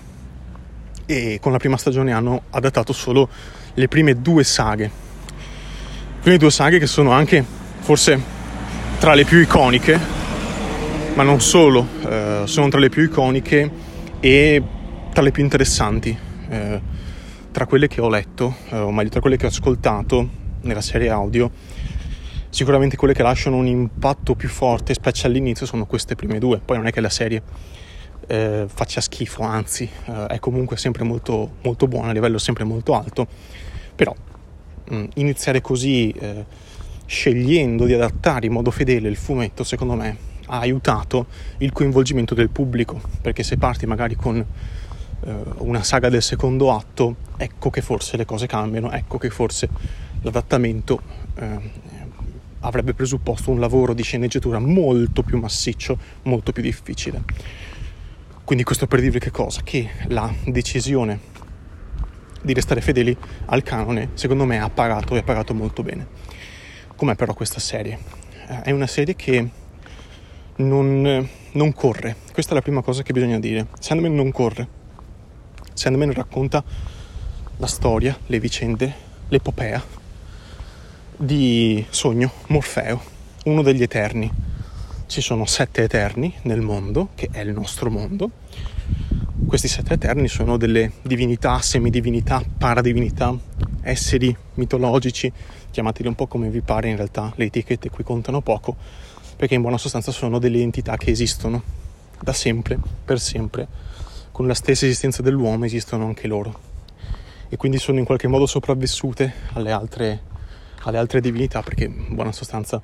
e 1.05 1.39
con 1.41 1.51
la 1.51 1.57
prima 1.57 1.77
stagione 1.77 2.13
hanno 2.13 2.43
adattato 2.51 2.93
solo 2.93 3.27
le 3.73 3.87
prime 3.87 4.21
due 4.21 4.43
saghe. 4.43 4.83
Le 4.83 6.21
prime 6.21 6.37
due 6.37 6.51
saghe 6.51 6.77
che 6.77 6.85
sono 6.85 7.11
anche 7.11 7.43
forse 7.79 8.21
tra 8.99 9.15
le 9.15 9.25
più 9.25 9.39
iconiche, 9.39 9.99
ma 11.13 11.23
non 11.23 11.41
solo, 11.41 11.85
eh, 12.07 12.41
sono 12.45 12.69
tra 12.69 12.79
le 12.79 12.89
più 12.89 13.03
iconiche 13.03 13.69
e 14.19 14.63
tra 15.13 15.21
le 15.21 15.31
più 15.31 15.43
interessanti. 15.43 16.17
Eh, 16.49 16.81
tra 17.51 17.65
quelle 17.65 17.87
che 17.87 17.99
ho 17.99 18.09
letto, 18.09 18.55
eh, 18.69 18.77
o 18.77 18.91
meglio 18.91 19.09
tra 19.09 19.19
quelle 19.19 19.37
che 19.37 19.45
ho 19.45 19.49
ascoltato 19.49 20.27
nella 20.61 20.81
serie 20.81 21.09
audio, 21.09 21.51
Sicuramente 22.51 22.97
quelle 22.97 23.13
che 23.13 23.23
lasciano 23.23 23.55
un 23.55 23.65
impatto 23.65 24.35
più 24.35 24.49
forte, 24.49 24.93
specie 24.93 25.25
all'inizio, 25.25 25.65
sono 25.65 25.85
queste 25.85 26.15
prime 26.15 26.37
due. 26.37 26.59
Poi 26.59 26.75
non 26.75 26.85
è 26.85 26.91
che 26.91 26.99
la 26.99 27.09
serie 27.09 27.41
eh, 28.27 28.65
faccia 28.67 28.99
schifo, 28.99 29.41
anzi 29.43 29.89
eh, 30.07 30.25
è 30.25 30.39
comunque 30.39 30.75
sempre 30.75 31.05
molto, 31.05 31.53
molto 31.63 31.87
buona, 31.87 32.09
a 32.09 32.11
livello 32.11 32.37
sempre 32.37 32.65
molto 32.65 32.93
alto. 32.93 33.25
Però 33.95 34.13
mh, 34.89 34.95
mm, 34.95 35.05
iniziare 35.15 35.61
così, 35.61 36.09
eh, 36.09 36.45
scegliendo 37.05 37.85
di 37.85 37.93
adattare 37.93 38.47
in 38.47 38.51
modo 38.51 38.69
fedele 38.69 39.07
il 39.07 39.15
fumetto, 39.15 39.63
secondo 39.63 39.93
me 39.93 40.30
ha 40.53 40.59
aiutato 40.59 41.27
il 41.59 41.71
coinvolgimento 41.71 42.33
del 42.33 42.49
pubblico, 42.49 43.01
perché 43.21 43.41
se 43.41 43.57
parti 43.57 43.85
magari 43.85 44.15
con 44.15 44.37
eh, 44.37 45.33
una 45.59 45.81
saga 45.81 46.09
del 46.09 46.21
secondo 46.21 46.73
atto, 46.73 47.15
ecco 47.37 47.69
che 47.69 47.81
forse 47.81 48.17
le 48.17 48.25
cose 48.25 48.47
cambiano, 48.47 48.91
ecco 48.91 49.17
che 49.17 49.29
forse 49.29 49.69
l'adattamento 50.21 51.01
eh, 51.35 51.57
avrebbe 52.59 52.93
presupposto 52.93 53.49
un 53.49 53.61
lavoro 53.61 53.93
di 53.93 54.03
sceneggiatura 54.03 54.59
molto 54.59 55.23
più 55.23 55.39
massiccio, 55.39 55.97
molto 56.23 56.51
più 56.51 56.61
difficile. 56.61 57.23
Quindi 58.43 58.65
questo 58.65 58.87
per 58.87 58.99
dirvi 58.99 59.19
che 59.19 59.31
cosa? 59.31 59.61
Che 59.63 59.89
la 60.07 60.31
decisione 60.43 61.29
di 62.41 62.53
restare 62.53 62.81
fedeli 62.81 63.15
al 63.45 63.63
canone, 63.63 64.09
secondo 64.15 64.45
me, 64.45 64.59
ha 64.59 64.69
pagato 64.69 65.15
e 65.15 65.19
ha 65.19 65.23
pagato 65.23 65.53
molto 65.53 65.81
bene. 65.81 66.05
Com'è 66.97 67.15
però 67.15 67.33
questa 67.33 67.61
serie? 67.61 67.97
Eh, 68.47 68.61
è 68.63 68.71
una 68.71 68.87
serie 68.87 69.15
che 69.15 69.49
non, 70.57 71.27
non 71.51 71.73
corre. 71.73 72.15
Questa 72.31 72.51
è 72.51 72.55
la 72.55 72.61
prima 72.61 72.81
cosa 72.81 73.03
che 73.03 73.13
bisogna 73.13 73.39
dire. 73.39 73.67
Sandman 73.79 74.13
non 74.13 74.31
corre. 74.31 74.67
Sandman 75.73 76.13
racconta 76.13 76.63
la 77.57 77.67
storia, 77.67 78.17
le 78.27 78.39
vicende, 78.39 78.93
l'epopea 79.29 79.99
di 81.15 81.85
Sogno, 81.89 82.31
Morfeo, 82.47 83.01
uno 83.45 83.61
degli 83.61 83.83
Eterni. 83.83 84.31
Ci 85.05 85.21
sono 85.21 85.45
sette 85.45 85.83
Eterni 85.83 86.33
nel 86.43 86.61
mondo, 86.61 87.09
che 87.15 87.29
è 87.31 87.41
il 87.41 87.51
nostro 87.51 87.89
mondo. 87.91 88.31
Questi 89.45 89.67
sette 89.67 89.93
Eterni 89.93 90.27
sono 90.27 90.57
delle 90.57 90.93
divinità, 91.01 91.59
semidivinità, 91.61 92.43
paradivinità, 92.57 93.35
esseri 93.81 94.35
mitologici, 94.55 95.31
chiamateli 95.69 96.07
un 96.07 96.15
po' 96.15 96.27
come 96.27 96.49
vi 96.49 96.61
pare, 96.61 96.89
in 96.89 96.95
realtà 96.95 97.31
le 97.35 97.45
etichette 97.45 97.89
qui 97.89 98.03
contano 98.03 98.41
poco, 98.41 98.75
perché 99.41 99.55
in 99.55 99.61
buona 99.61 99.79
sostanza 99.79 100.11
sono 100.11 100.37
delle 100.37 100.61
entità 100.61 100.97
che 100.97 101.09
esistono 101.09 101.63
da 102.21 102.31
sempre, 102.31 102.77
per 103.03 103.19
sempre, 103.19 103.67
con 104.31 104.45
la 104.45 104.53
stessa 104.53 104.85
esistenza 104.85 105.23
dell'uomo 105.23 105.65
esistono 105.65 106.05
anche 106.05 106.27
loro 106.27 106.59
e 107.49 107.57
quindi 107.57 107.79
sono 107.79 107.97
in 107.97 108.05
qualche 108.05 108.27
modo 108.27 108.45
sopravvissute 108.45 109.33
alle 109.53 109.71
altre 109.71 110.21
alle 110.83 110.99
altre 110.99 111.21
divinità 111.21 111.63
perché 111.63 111.85
in 111.85 112.13
buona 112.13 112.31
sostanza 112.31 112.79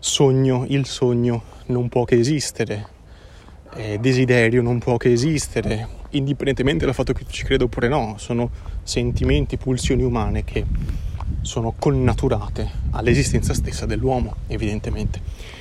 sogno, 0.00 0.64
il 0.66 0.86
sogno 0.86 1.40
non 1.66 1.88
può 1.88 2.02
che 2.02 2.18
esistere, 2.18 2.88
eh, 3.76 3.98
desiderio 4.00 4.62
non 4.62 4.80
può 4.80 4.96
che 4.96 5.12
esistere, 5.12 5.86
indipendentemente 6.10 6.84
dal 6.84 6.94
fatto 6.94 7.12
che 7.12 7.24
ci 7.28 7.44
creda 7.44 7.62
oppure 7.62 7.86
no, 7.86 8.16
sono 8.18 8.50
sentimenti, 8.82 9.56
pulsioni 9.56 10.02
umane 10.02 10.42
che 10.42 10.64
sono 11.42 11.74
connaturate 11.78 12.68
all'esistenza 12.90 13.54
stessa 13.54 13.86
dell'uomo, 13.86 14.34
evidentemente. 14.48 15.54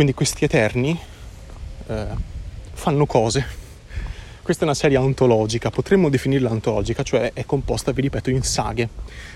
Quindi 0.00 0.16
questi 0.16 0.46
eterni 0.46 0.98
eh, 1.88 2.06
fanno 2.72 3.04
cose. 3.04 3.44
Questa 4.40 4.62
è 4.62 4.64
una 4.64 4.72
serie 4.72 4.96
ontologica, 4.96 5.68
potremmo 5.68 6.08
definirla 6.08 6.50
ontologica, 6.50 7.02
cioè 7.02 7.32
è 7.34 7.44
composta, 7.44 7.92
vi 7.92 8.00
ripeto, 8.00 8.30
in 8.30 8.42
saghe. 8.42 8.88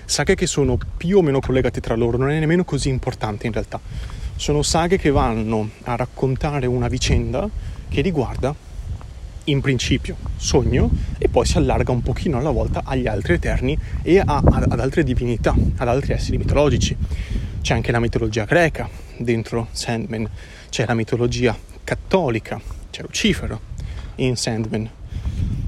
Saghe 0.05 0.33
che 0.33 0.47
sono 0.47 0.79
più 0.97 1.19
o 1.19 1.21
meno 1.21 1.39
collegate 1.39 1.81
tra 1.81 1.93
loro, 1.93 2.17
non 2.17 2.31
è 2.31 2.39
nemmeno 2.39 2.63
così 2.63 2.89
importante 2.89 3.45
in 3.45 3.53
realtà. 3.53 3.79
Sono 4.35 4.63
saghe 4.63 4.97
che 4.97 5.11
vanno 5.11 5.69
a 5.83 5.95
raccontare 5.95 6.65
una 6.65 6.87
vicenda 6.87 7.47
che 7.87 8.01
riguarda 8.01 8.55
in 9.43 9.61
principio 9.61 10.15
sogno 10.35 10.89
e 11.19 11.29
poi 11.29 11.45
si 11.45 11.57
allarga 11.57 11.91
un 11.91 12.01
pochino 12.01 12.39
alla 12.39 12.49
volta 12.49 12.81
agli 12.83 13.05
altri 13.05 13.33
eterni 13.33 13.77
e 14.01 14.17
a, 14.17 14.41
ad 14.43 14.79
altre 14.79 15.03
divinità, 15.03 15.53
ad 15.77 15.87
altri 15.87 16.13
esseri 16.13 16.39
mitologici. 16.39 16.97
C'è 17.61 17.75
anche 17.75 17.91
la 17.91 17.99
mitologia 17.99 18.45
greca 18.45 18.87
dentro 19.17 19.67
Sandman, 19.71 20.29
c'è 20.75 20.85
la 20.85 20.93
mitologia 20.93 21.57
cattolica, 21.85 22.59
c'è 22.89 23.01
Lucifero 23.01 23.61
in 24.15 24.35
Sandman 24.35 24.89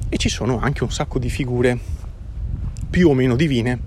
e 0.10 0.18
ci 0.18 0.28
sono 0.28 0.60
anche 0.60 0.84
un 0.84 0.92
sacco 0.92 1.18
di 1.18 1.30
figure 1.30 1.80
più 2.90 3.08
o 3.08 3.14
meno 3.14 3.38
divine 3.38 3.84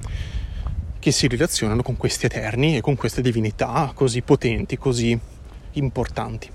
che 0.99 1.11
si 1.11 1.29
relazionano 1.29 1.83
con 1.83 1.99
questi 1.99 2.25
eterni 2.25 2.79
e 2.79 2.81
con 2.81 2.97
queste 2.97 3.21
divinità 3.21 3.93
così 3.95 4.23
potenti, 4.23 4.79
così 4.79 5.19
importanti. 5.73 6.49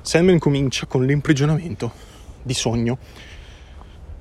Sandman 0.00 0.38
comincia 0.38 0.86
con 0.86 1.04
l'imprigionamento 1.04 1.90
di 2.40 2.54
sogno. 2.54 2.98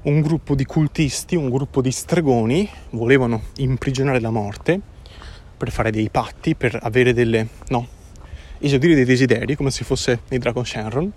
Un 0.02 0.22
gruppo 0.22 0.56
di 0.56 0.66
cultisti, 0.66 1.36
un 1.36 1.52
gruppo 1.52 1.84
di 1.84 1.92
stregoni 1.92 2.68
volevano 2.90 3.44
imprigionare 3.58 4.22
la 4.22 4.32
morte 4.32 4.82
per 5.56 5.70
fare 5.70 5.92
dei 5.92 6.10
patti, 6.10 6.56
per 6.56 6.80
avere 6.82 7.14
delle, 7.14 7.48
no, 7.68 8.00
esaudire 8.62 8.96
dei 8.96 9.06
desideri, 9.06 9.56
come 9.56 9.72
se 9.72 9.84
fosse 9.84 10.22
nei 10.30 10.40
Dragon 10.40 10.66
Shenron, 10.66 11.12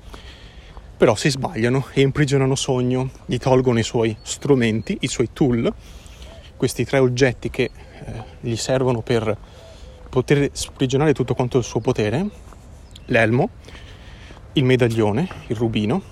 però 0.96 1.14
si 1.14 1.30
sbagliano 1.30 1.86
e 1.92 2.00
imprigionano 2.00 2.54
Sogno, 2.54 3.10
gli 3.26 3.38
tolgono 3.38 3.78
i 3.78 3.82
suoi 3.82 4.16
strumenti, 4.22 4.98
i 5.00 5.08
suoi 5.08 5.30
tool, 5.32 5.72
questi 6.56 6.84
tre 6.84 6.98
oggetti 6.98 7.50
che 7.50 7.62
eh, 7.62 8.12
gli 8.40 8.56
servono 8.56 9.02
per 9.02 9.36
poter 10.08 10.50
sprigionare 10.52 11.12
tutto 11.12 11.34
quanto 11.34 11.58
il 11.58 11.64
suo 11.64 11.80
potere, 11.80 12.26
l'elmo, 13.06 13.50
il 14.54 14.64
medaglione, 14.64 15.28
il 15.48 15.56
rubino 15.56 16.02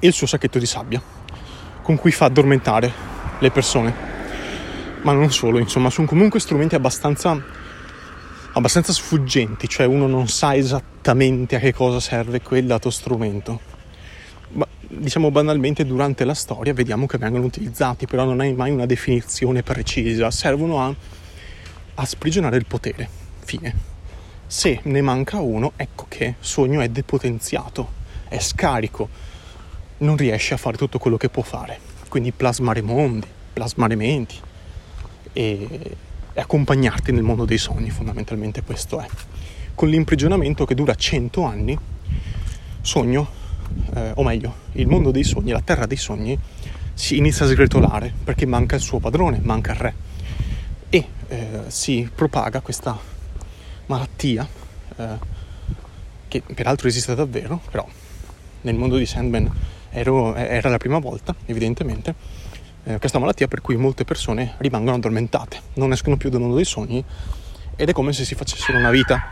e 0.00 0.06
il 0.06 0.12
suo 0.12 0.26
sacchetto 0.26 0.58
di 0.58 0.66
sabbia 0.66 1.20
con 1.82 1.96
cui 1.96 2.12
fa 2.12 2.26
addormentare 2.26 2.92
le 3.38 3.50
persone. 3.50 4.10
Ma 5.02 5.12
non 5.12 5.30
solo, 5.32 5.58
insomma, 5.58 5.90
sono 5.90 6.06
comunque 6.06 6.38
strumenti 6.38 6.76
abbastanza, 6.76 7.40
abbastanza 8.52 8.92
sfuggenti, 8.92 9.68
cioè 9.68 9.86
uno 9.86 10.06
non 10.06 10.28
sa 10.28 10.54
esattamente 10.54 11.56
a 11.56 11.58
che 11.58 11.72
cosa 11.72 12.00
serve 12.00 12.40
quel 12.40 12.66
dato 12.66 12.90
strumento. 12.90 13.60
Ma, 14.52 14.66
diciamo 14.78 15.30
banalmente 15.30 15.86
durante 15.86 16.24
la 16.24 16.34
storia 16.34 16.74
vediamo 16.74 17.06
che 17.06 17.18
vengono 17.18 17.44
utilizzati, 17.44 18.06
però 18.06 18.24
non 18.24 18.40
hai 18.40 18.52
mai 18.54 18.70
una 18.70 18.86
definizione 18.86 19.62
precisa, 19.62 20.30
servono 20.30 20.80
a, 20.82 20.94
a 21.94 22.04
sprigionare 22.04 22.56
il 22.56 22.66
potere. 22.66 23.08
Fine. 23.44 23.90
Se 24.46 24.80
ne 24.82 25.00
manca 25.00 25.40
uno, 25.40 25.72
ecco 25.76 26.04
che 26.08 26.34
Sogno 26.40 26.80
è 26.80 26.88
depotenziato, 26.88 28.00
è 28.28 28.38
scarico, 28.38 29.08
non 29.98 30.16
riesce 30.16 30.52
a 30.54 30.58
fare 30.58 30.76
tutto 30.76 30.98
quello 30.98 31.16
che 31.16 31.30
può 31.30 31.42
fare. 31.42 31.78
Quindi 32.08 32.32
plasmare 32.32 32.82
mondi, 32.82 33.26
plasmare 33.54 33.94
menti 33.94 34.38
e, 35.32 35.96
e 36.34 36.40
accompagnarti 36.40 37.12
nel 37.12 37.22
mondo 37.22 37.44
dei 37.44 37.58
sogni, 37.58 37.90
fondamentalmente 37.90 38.62
questo 38.62 39.00
è. 39.00 39.06
Con 39.74 39.88
l'imprigionamento 39.88 40.64
che 40.64 40.74
dura 40.74 40.94
100 40.94 41.44
anni, 41.44 41.78
sogno, 42.80 43.28
eh, 43.94 44.12
o 44.14 44.22
meglio, 44.22 44.54
il 44.72 44.86
mondo 44.86 45.10
dei 45.10 45.24
sogni, 45.24 45.50
la 45.50 45.62
terra 45.62 45.86
dei 45.86 45.96
sogni, 45.96 46.38
si 46.94 47.16
inizia 47.16 47.46
a 47.46 47.48
sgretolare 47.48 48.12
perché 48.22 48.46
manca 48.46 48.76
il 48.76 48.82
suo 48.82 48.98
padrone, 48.98 49.40
manca 49.42 49.72
il 49.72 49.78
re 49.78 49.94
e 50.90 51.06
eh, 51.28 51.60
si 51.68 52.08
propaga 52.14 52.60
questa 52.60 52.98
malattia 53.86 54.46
eh, 54.96 55.06
che 56.28 56.42
peraltro 56.54 56.88
esiste 56.88 57.14
davvero, 57.14 57.60
però 57.70 57.86
nel 58.62 58.74
mondo 58.74 58.96
di 58.96 59.06
Sandman 59.06 59.50
ero, 59.90 60.34
era 60.34 60.68
la 60.68 60.78
prima 60.78 60.98
volta, 60.98 61.34
evidentemente, 61.46 62.14
eh, 62.84 62.98
questa 62.98 63.18
malattia 63.18 63.48
per 63.48 63.60
cui 63.60 63.76
molte 63.76 64.04
persone 64.04 64.54
rimangono 64.58 64.96
addormentate, 64.96 65.60
non 65.74 65.92
escono 65.92 66.16
più 66.16 66.30
dal 66.30 66.40
mondo 66.40 66.56
dei 66.56 66.64
sogni 66.64 67.04
ed 67.76 67.88
è 67.88 67.92
come 67.92 68.12
se 68.12 68.24
si 68.24 68.34
facessero 68.34 68.78
una 68.78 68.90
vita, 68.90 69.22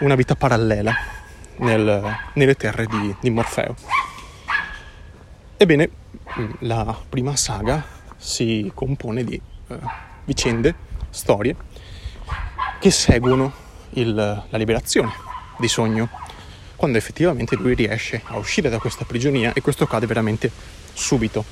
una 0.00 0.14
vita 0.14 0.34
parallela 0.34 0.94
nel, 1.58 2.16
nelle 2.34 2.54
terre 2.54 2.86
di, 2.86 3.14
di 3.20 3.30
Morfeo. 3.30 3.74
Ebbene, 5.56 5.90
la 6.60 6.96
prima 7.08 7.36
saga 7.36 7.84
si 8.16 8.70
compone 8.74 9.24
di 9.24 9.40
eh, 9.68 9.76
vicende, 10.24 10.74
storie 11.10 11.54
che 12.78 12.90
seguono 12.90 13.52
il, 13.90 14.14
la 14.14 14.58
liberazione 14.58 15.12
di 15.58 15.68
sogno 15.68 16.08
quando 16.76 16.98
effettivamente 16.98 17.56
lui 17.56 17.74
riesce 17.74 18.20
a 18.24 18.36
uscire 18.36 18.68
da 18.68 18.78
questa 18.78 19.04
prigionia 19.06 19.52
e 19.54 19.62
questo 19.62 19.84
accade 19.84 20.06
veramente 20.06 20.50
subito 20.92 21.44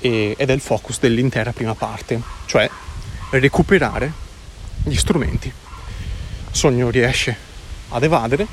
e, 0.00 0.34
ed 0.36 0.50
è 0.50 0.52
il 0.52 0.60
focus 0.60 1.00
dell'intera 1.00 1.52
prima 1.52 1.74
parte, 1.74 2.20
cioè 2.46 2.68
recuperare 3.30 4.12
gli 4.84 4.96
strumenti. 4.96 5.52
Sogno 6.50 6.90
riesce 6.90 7.36
ad 7.90 8.02
evadere 8.02 8.46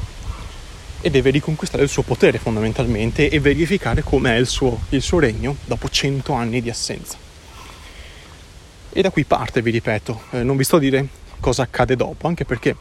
e 1.01 1.09
deve 1.09 1.29
riconquistare 1.29 1.83
il 1.83 1.89
suo 1.89 2.01
potere 2.01 2.39
fondamentalmente 2.39 3.29
e 3.29 3.39
verificare 3.39 4.01
com'è 4.01 4.35
il 4.35 4.47
suo, 4.47 4.81
il 4.89 5.01
suo 5.01 5.19
regno 5.19 5.55
dopo 5.65 5.89
cento 5.89 6.33
anni 6.33 6.61
di 6.61 6.69
assenza. 6.69 7.17
E 8.91 9.01
da 9.01 9.11
qui 9.11 9.23
parte, 9.23 9.61
vi 9.61 9.71
ripeto, 9.71 10.21
eh, 10.31 10.43
non 10.43 10.57
vi 10.57 10.63
sto 10.63 10.77
a 10.77 10.79
dire 10.79 11.07
cosa 11.39 11.63
accade 11.63 11.95
dopo, 11.95 12.27
anche 12.27 12.45
perché 12.45 12.75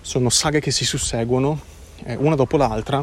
sono 0.00 0.28
saghe 0.28 0.60
che 0.60 0.70
si 0.70 0.84
susseguono 0.84 1.60
eh, 2.04 2.16
una 2.16 2.34
dopo 2.34 2.56
l'altra, 2.56 3.02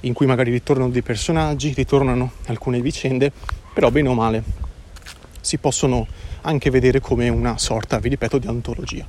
in 0.00 0.12
cui 0.12 0.26
magari 0.26 0.50
ritornano 0.50 0.90
dei 0.90 1.02
personaggi, 1.02 1.72
ritornano 1.72 2.32
alcune 2.46 2.80
vicende, 2.80 3.32
però 3.74 3.90
bene 3.90 4.08
o 4.08 4.14
male 4.14 4.42
si 5.40 5.58
possono 5.58 6.06
anche 6.42 6.70
vedere 6.70 7.00
come 7.00 7.28
una 7.28 7.58
sorta, 7.58 7.98
vi 7.98 8.08
ripeto, 8.08 8.38
di 8.38 8.46
antologia. 8.46 9.06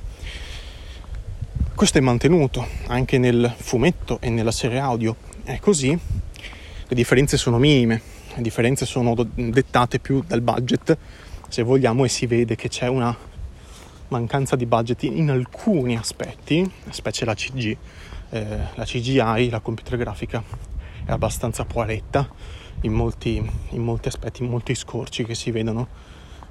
Questo 1.74 1.98
è 1.98 2.00
mantenuto 2.00 2.66
anche 2.88 3.16
nel 3.16 3.54
fumetto 3.56 4.18
e 4.20 4.28
nella 4.28 4.50
serie 4.50 4.78
audio, 4.78 5.16
è 5.44 5.58
così, 5.60 5.90
le 5.90 6.94
differenze 6.94 7.36
sono 7.36 7.58
minime, 7.58 8.02
le 8.34 8.42
differenze 8.42 8.84
sono 8.86 9.14
dettate 9.14 9.98
più 9.98 10.22
dal 10.26 10.40
budget, 10.40 10.96
se 11.48 11.62
vogliamo, 11.62 12.04
e 12.04 12.08
si 12.08 12.26
vede 12.26 12.56
che 12.56 12.68
c'è 12.68 12.88
una 12.88 13.16
mancanza 14.08 14.56
di 14.56 14.66
budget 14.66 15.04
in 15.04 15.30
alcuni 15.30 15.96
aspetti, 15.96 16.68
specie 16.90 17.24
la 17.24 17.34
CG, 17.34 17.76
eh, 18.30 18.46
la 18.74 18.84
CGI, 18.84 19.48
la 19.48 19.60
computer 19.60 19.96
grafica 19.96 20.42
è 21.04 21.12
abbastanza 21.12 21.64
poaletta 21.64 22.28
in 22.82 22.92
molti, 22.92 23.50
in 23.70 23.82
molti 23.82 24.08
aspetti, 24.08 24.42
in 24.42 24.50
molti 24.50 24.74
scorci 24.74 25.24
che 25.24 25.34
si 25.34 25.50
vedono, 25.50 25.88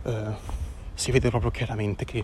eh, 0.03 0.33
si 0.93 1.11
vede 1.11 1.29
proprio 1.29 1.51
chiaramente 1.51 2.05
che 2.05 2.23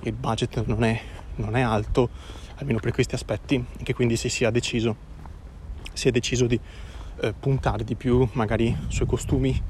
il 0.00 0.12
budget 0.12 0.64
non 0.66 0.84
è, 0.84 1.00
non 1.36 1.56
è 1.56 1.60
alto, 1.60 2.10
almeno 2.56 2.78
per 2.78 2.92
questi 2.92 3.14
aspetti, 3.14 3.64
e 3.78 3.82
che 3.82 3.94
quindi 3.94 4.16
si 4.16 4.28
sia 4.28 4.50
deciso, 4.50 4.96
si 5.92 6.08
è 6.08 6.10
deciso 6.10 6.46
di 6.46 6.58
eh, 7.20 7.32
puntare 7.32 7.84
di 7.84 7.94
più 7.94 8.28
magari 8.32 8.76
sui 8.88 9.06
costumi, 9.06 9.60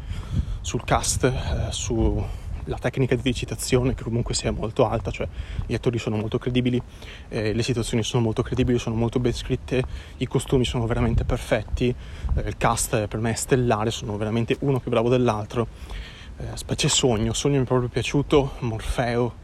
sul 0.61 0.85
cast, 0.85 1.25
eh, 1.25 1.71
su 1.71 2.23
la 2.69 2.79
tecnica 2.79 3.15
di 3.15 3.23
recitazione 3.23 3.95
che 3.95 4.03
comunque 4.03 4.35
sia 4.35 4.53
molto 4.53 4.89
alta, 4.89 5.11
cioè 5.11 5.27
gli 5.67 5.75
attori 5.75 5.99
sono 5.99 6.17
molto 6.17 6.39
credibili, 6.39 6.81
eh, 7.29 7.53
le 7.53 7.63
situazioni 7.63 8.03
sono 8.03 8.23
molto 8.23 8.43
credibili, 8.43 8.79
sono 8.79 8.95
molto 8.95 9.19
ben 9.19 9.33
scritte, 9.33 9.83
i 10.19 10.27
costumi 10.27 10.65
sono 10.65 10.87
veramente 10.87 11.25
perfetti, 11.25 11.89
eh, 12.37 12.41
il 12.49 12.57
cast 12.57 13.07
per 13.09 13.21
me 13.21 13.31
è 13.31 13.35
stellare, 13.35 13.91
sono 13.91 14.17
veramente 14.17 14.57
uno 14.61 14.79
più 14.81 14.91
bravo 14.91 15.09
dell'altro, 15.09 15.67
eh, 16.37 16.45
specie 16.55 16.89
Sogno, 16.89 17.33
Sogno 17.33 17.57
mi 17.57 17.65
è 17.65 17.67
proprio 17.67 17.89
piaciuto, 17.89 18.53
Morfeo, 18.61 19.35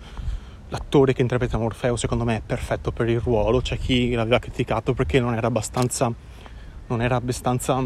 l'attore 0.69 1.12
che 1.12 1.23
interpreta 1.23 1.59
Morfeo 1.59 1.97
secondo 1.97 2.25
me 2.25 2.37
è 2.37 2.43
perfetto 2.45 2.93
per 2.93 3.09
il 3.09 3.21
ruolo, 3.21 3.61
c'è 3.61 3.78
chi 3.78 4.12
l'aveva 4.12 4.38
criticato 4.38 4.93
perché 4.93 5.19
non 5.19 5.35
era 5.35 5.47
abbastanza, 5.47 6.12
non 6.87 7.00
era 7.00 7.16
abbastanza 7.16 7.83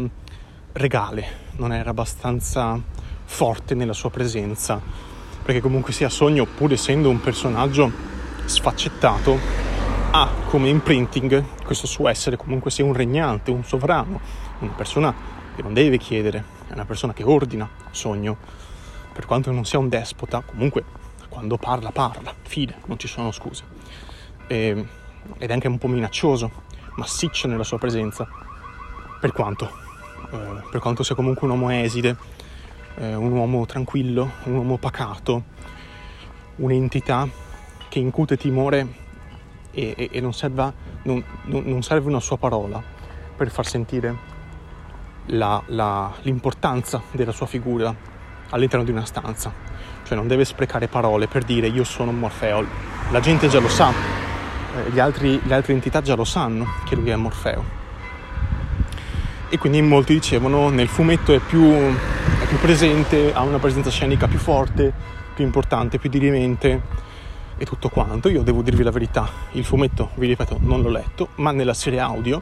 regale, 0.73 1.25
non 1.57 1.71
era 1.73 1.89
abbastanza 1.89 2.81
forte 3.23 3.75
nella 3.75 3.93
sua 3.93 4.09
presenza 4.09 5.08
perché 5.49 5.63
comunque 5.63 5.93
sia 5.93 6.09
Sogno, 6.09 6.45
pur 6.45 6.73
essendo 6.73 7.09
un 7.09 7.19
personaggio 7.19 7.91
sfaccettato, 8.45 9.35
ha 10.11 10.29
come 10.45 10.69
imprinting 10.69 11.43
questo 11.65 11.87
suo 11.87 12.07
essere 12.07 12.37
comunque 12.37 12.69
sia 12.69 12.85
un 12.85 12.93
regnante, 12.93 13.49
un 13.49 13.63
sovrano, 13.63 14.19
una 14.59 14.73
persona 14.73 15.11
che 15.55 15.63
non 15.63 15.73
deve 15.73 15.97
chiedere, 15.97 16.43
è 16.67 16.73
una 16.73 16.85
persona 16.85 17.13
che 17.13 17.23
ordina 17.23 17.67
sogno, 17.89 18.37
per 19.11 19.25
quanto 19.25 19.51
non 19.51 19.65
sia 19.65 19.79
un 19.79 19.89
despota, 19.89 20.43
comunque 20.45 20.83
quando 21.29 21.57
parla 21.57 21.89
parla, 21.89 22.31
fine, 22.43 22.75
non 22.85 22.99
ci 22.99 23.07
sono 23.07 23.31
scuse. 23.31 23.63
E, 24.45 24.85
ed 25.35 25.49
è 25.49 25.51
anche 25.51 25.67
un 25.67 25.79
po' 25.79 25.87
minaccioso, 25.87 26.51
massiccio 26.93 27.47
nella 27.47 27.63
sua 27.63 27.79
presenza, 27.79 28.27
per 29.19 29.31
quanto, 29.31 29.67
eh, 30.31 30.61
per 30.69 30.79
quanto 30.79 31.01
sia 31.01 31.15
comunque 31.15 31.47
un 31.47 31.53
uomo 31.53 31.71
esile, 31.71 32.37
eh, 32.99 33.15
un 33.15 33.31
uomo 33.31 33.65
tranquillo, 33.65 34.31
un 34.43 34.55
uomo 34.55 34.77
pacato, 34.77 35.43
un'entità 36.57 37.27
che 37.87 37.99
incute 37.99 38.37
timore 38.37 38.87
e, 39.71 39.93
e, 39.97 40.09
e 40.11 40.21
non, 40.21 40.33
serva, 40.33 40.71
non, 41.03 41.23
non, 41.45 41.81
serve 41.81 42.09
una 42.09 42.19
sua 42.19 42.37
parola 42.37 42.81
per 43.35 43.49
far 43.49 43.65
sentire 43.65 44.37
la, 45.27 45.61
la, 45.67 46.13
l'importanza 46.21 47.01
della 47.11 47.31
sua 47.31 47.45
figura 47.45 47.95
all'interno 48.49 48.85
di 48.85 48.91
una 48.91 49.05
stanza. 49.05 49.51
Cioè 50.03 50.17
non 50.17 50.27
deve 50.27 50.43
sprecare 50.43 50.87
parole 50.87 51.27
per 51.27 51.43
dire 51.43 51.67
io 51.67 51.83
sono 51.83 52.11
Morfeo. 52.11 52.65
La 53.11 53.19
gente 53.19 53.47
già 53.47 53.59
lo 53.59 53.69
sa, 53.69 53.91
eh, 53.91 54.91
gli 54.91 54.99
altri, 54.99 55.39
le 55.43 55.53
altre 55.53 55.73
entità 55.73 56.01
già 56.01 56.15
lo 56.15 56.25
sanno 56.25 56.65
che 56.85 56.95
lui 56.95 57.09
è 57.09 57.15
Morfeo. 57.15 57.77
E 59.51 59.57
quindi 59.57 59.81
molti 59.81 60.13
dicevano 60.13 60.69
nel 60.69 60.87
fumetto 60.87 61.33
è 61.33 61.39
più, 61.39 61.63
più 62.49 62.57
presente, 62.57 63.31
ha 63.31 63.43
una 63.43 63.59
presenza 63.59 63.91
scenica 63.91 64.27
più 64.27 64.39
forte, 64.39 64.91
più 65.35 65.43
importante, 65.43 65.99
più 65.99 66.09
dirimente 66.09 66.81
e 67.55 67.63
tutto 67.63 67.89
quanto. 67.89 68.27
Io 68.27 68.41
devo 68.41 68.63
dirvi 68.63 68.81
la 68.81 68.89
verità, 68.89 69.29
il 69.51 69.63
fumetto, 69.63 70.09
vi 70.15 70.25
ripeto, 70.25 70.57
non 70.59 70.81
l'ho 70.81 70.89
letto, 70.89 71.27
ma 71.35 71.51
nella 71.51 71.75
serie 71.75 71.99
audio, 71.99 72.41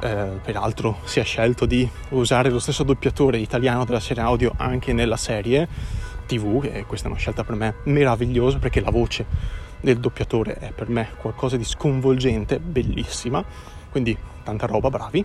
eh, 0.00 0.40
peraltro 0.42 1.00
si 1.04 1.20
è 1.20 1.24
scelto 1.24 1.66
di 1.66 1.86
usare 2.08 2.48
lo 2.48 2.58
stesso 2.58 2.84
doppiatore 2.84 3.36
italiano 3.36 3.84
della 3.84 4.00
serie 4.00 4.22
audio 4.22 4.54
anche 4.56 4.94
nella 4.94 5.18
serie 5.18 5.68
TV, 6.24 6.66
e 6.72 6.86
questa 6.86 7.08
è 7.08 7.10
una 7.10 7.20
scelta 7.20 7.44
per 7.44 7.54
me 7.54 7.74
meravigliosa 7.84 8.56
perché 8.56 8.80
la 8.80 8.90
voce 8.90 9.26
del 9.78 9.98
doppiatore 9.98 10.54
è 10.54 10.72
per 10.72 10.88
me 10.88 11.10
qualcosa 11.18 11.58
di 11.58 11.64
sconvolgente, 11.64 12.58
bellissima, 12.60 13.44
quindi 13.90 14.16
tanta 14.42 14.64
roba, 14.64 14.88
bravi. 14.88 15.22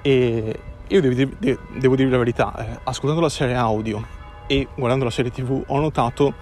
E 0.00 0.58
io 0.88 1.00
devo, 1.00 1.14
dire, 1.14 1.58
devo 1.78 1.96
dirvi 1.96 2.10
la 2.10 2.18
verità, 2.18 2.54
eh, 2.56 2.80
ascoltando 2.84 3.22
la 3.22 3.30
serie 3.30 3.54
audio 3.54 4.04
e 4.46 4.68
guardando 4.74 5.04
la 5.04 5.10
serie 5.10 5.30
tv 5.30 5.62
ho 5.66 5.80
notato 5.80 6.34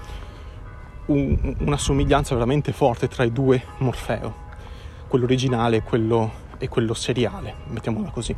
un, 1.07 1.57
una 1.61 1.77
somiglianza 1.77 2.35
veramente 2.35 2.73
forte 2.73 3.09
tra 3.09 3.25
i 3.25 3.33
due 3.33 3.63
Morfeo, 3.79 4.35
quello 5.07 5.25
originale 5.25 5.77
e 5.77 5.83
quello, 5.83 6.31
e 6.59 6.69
quello 6.69 6.95
seriale, 6.95 7.55
mettiamola 7.69 8.11
così. 8.11 8.35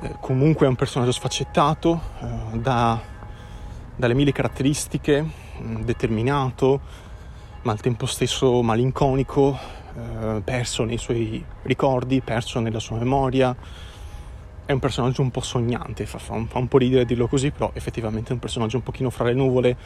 Eh, 0.00 0.16
comunque 0.20 0.66
è 0.66 0.68
un 0.68 0.76
personaggio 0.76 1.12
sfaccettato, 1.12 2.00
eh, 2.20 2.58
da, 2.58 2.98
dalle 3.94 4.14
mille 4.14 4.32
caratteristiche, 4.32 5.22
mm, 5.60 5.82
determinato, 5.82 6.80
ma 7.62 7.72
al 7.72 7.80
tempo 7.80 8.06
stesso 8.06 8.62
malinconico, 8.62 9.58
eh, 9.94 10.40
perso 10.42 10.84
nei 10.84 10.98
suoi 10.98 11.44
ricordi, 11.62 12.20
perso 12.20 12.58
nella 12.60 12.80
sua 12.80 12.96
memoria. 12.96 13.54
È 14.64 14.70
un 14.70 14.78
personaggio 14.78 15.22
un 15.22 15.30
po' 15.30 15.40
sognante, 15.40 16.06
fa, 16.06 16.18
fa, 16.18 16.34
un, 16.34 16.46
fa 16.46 16.58
un 16.58 16.68
po' 16.68 16.78
ridere 16.78 17.04
dirlo 17.04 17.26
così, 17.26 17.50
però 17.50 17.72
effettivamente 17.74 18.30
è 18.30 18.32
un 18.32 18.38
personaggio 18.38 18.76
un 18.76 18.84
pochino 18.84 19.10
fra 19.10 19.24
le 19.24 19.34
nuvole, 19.34 19.76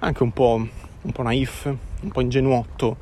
anche 0.00 0.22
un 0.22 0.32
po', 0.32 0.54
un 1.00 1.12
po' 1.12 1.22
naif, 1.22 1.64
un 1.64 2.10
po' 2.10 2.20
ingenuotto, 2.20 2.96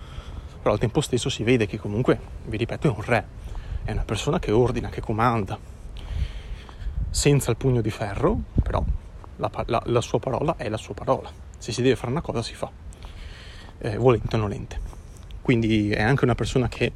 però 0.63 0.73
al 0.73 0.79
tempo 0.79 1.01
stesso 1.01 1.29
si 1.29 1.43
vede 1.43 1.67
che 1.67 1.79
comunque, 1.79 2.19
vi 2.45 2.57
ripeto, 2.57 2.87
è 2.87 2.91
un 2.91 3.03
re, 3.03 3.27
è 3.83 3.91
una 3.91 4.05
persona 4.05 4.39
che 4.39 4.53
ordina, 4.53 4.89
che 4.89 5.01
comanda, 5.01 5.59
senza 7.11 7.51
il 7.51 7.57
pugno 7.57 7.81
di 7.81 7.91
ferro, 7.91 8.39
però 8.63 8.85
la, 9.37 9.51
la, 9.67 9.83
la 9.85 10.01
sua 10.01 10.21
parola 10.21 10.55
è 10.57 10.69
la 10.69 10.77
sua 10.77 10.95
parola, 10.95 11.29
se 11.59 11.73
si 11.73 11.83
deve 11.83 11.97
fare 11.97 12.13
una 12.13 12.21
cosa 12.21 12.41
si 12.41 12.55
fa, 12.55 12.71
eh, 13.79 13.97
volente 13.97 14.37
o 14.37 14.39
nolente. 14.39 14.81
Quindi 15.43 15.91
è 15.91 16.03
anche 16.03 16.25
una 16.25 16.37
persona 16.37 16.69
che, 16.69 16.93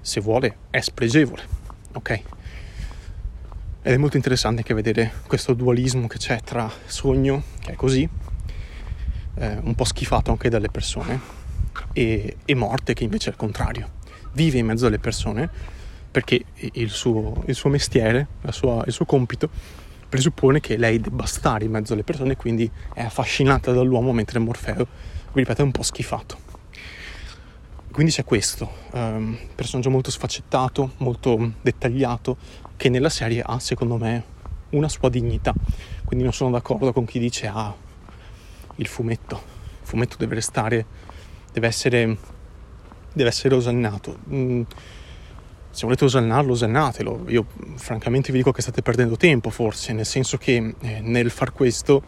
se 0.00 0.20
vuole, 0.20 0.56
è 0.68 0.80
spregevole, 0.80 1.42
ok? 1.94 2.22
Ed 3.82 3.94
è 3.94 3.96
molto 3.96 4.16
interessante 4.16 4.58
anche 4.58 4.74
vedere 4.74 5.10
questo 5.26 5.54
dualismo 5.54 6.06
che 6.06 6.18
c'è 6.18 6.42
tra 6.42 6.70
sogno, 6.84 7.42
che 7.60 7.72
è 7.72 7.74
così, 7.76 8.06
eh, 9.36 9.58
un 9.62 9.74
po' 9.74 9.84
schifato 9.84 10.30
anche 10.30 10.50
dalle 10.50 10.68
persone, 10.68 11.18
e, 11.94 12.36
e, 12.44 12.54
morte, 12.54 12.92
che 12.92 13.04
invece 13.04 13.30
è 13.30 13.32
il 13.32 13.38
contrario. 13.38 13.88
Vive 14.32 14.58
in 14.58 14.66
mezzo 14.66 14.86
alle 14.86 14.98
persone 14.98 15.48
perché 16.10 16.44
il 16.56 16.90
suo, 16.90 17.42
il 17.46 17.54
suo 17.54 17.70
mestiere, 17.70 18.26
sua, 18.50 18.82
il 18.84 18.92
suo 18.92 19.06
compito, 19.06 19.48
presuppone 20.06 20.60
che 20.60 20.76
lei 20.76 21.00
debba 21.00 21.24
stare 21.24 21.64
in 21.64 21.70
mezzo 21.70 21.94
alle 21.94 22.04
persone, 22.04 22.36
quindi 22.36 22.70
è 22.92 23.02
affascinata 23.02 23.72
dall'uomo, 23.72 24.12
mentre 24.12 24.40
Morfeo, 24.40 24.86
vi 25.32 25.40
ripeto, 25.40 25.62
è 25.62 25.64
un 25.64 25.70
po' 25.70 25.82
schifato. 25.82 26.49
Quindi 28.00 28.16
c'è 28.16 28.24
questo, 28.24 28.66
um, 28.92 29.36
personaggio 29.54 29.90
molto 29.90 30.10
sfaccettato, 30.10 30.92
molto 31.00 31.52
dettagliato, 31.60 32.38
che 32.74 32.88
nella 32.88 33.10
serie 33.10 33.42
ha 33.44 33.58
secondo 33.58 33.98
me 33.98 34.24
una 34.70 34.88
sua 34.88 35.10
dignità. 35.10 35.52
Quindi 36.06 36.24
non 36.24 36.32
sono 36.32 36.50
d'accordo 36.50 36.94
con 36.94 37.04
chi 37.04 37.18
dice 37.18 37.46
ah, 37.48 37.76
il 38.76 38.86
fumetto, 38.86 39.42
il 39.82 39.86
fumetto 39.86 40.16
deve 40.16 40.36
restare, 40.36 40.86
deve 41.52 41.66
essere, 41.66 42.16
deve 43.12 43.28
essere 43.28 43.54
osannato. 43.54 44.16
Mm, 44.30 44.62
se 45.68 45.84
volete 45.84 46.06
osannarlo, 46.06 46.52
osannatelo. 46.52 47.24
Io 47.28 47.44
francamente 47.74 48.32
vi 48.32 48.38
dico 48.38 48.50
che 48.50 48.62
state 48.62 48.80
perdendo 48.80 49.18
tempo 49.18 49.50
forse, 49.50 49.92
nel 49.92 50.06
senso 50.06 50.38
che 50.38 50.74
eh, 50.80 51.00
nel 51.02 51.28
far 51.28 51.52
questo 51.52 52.02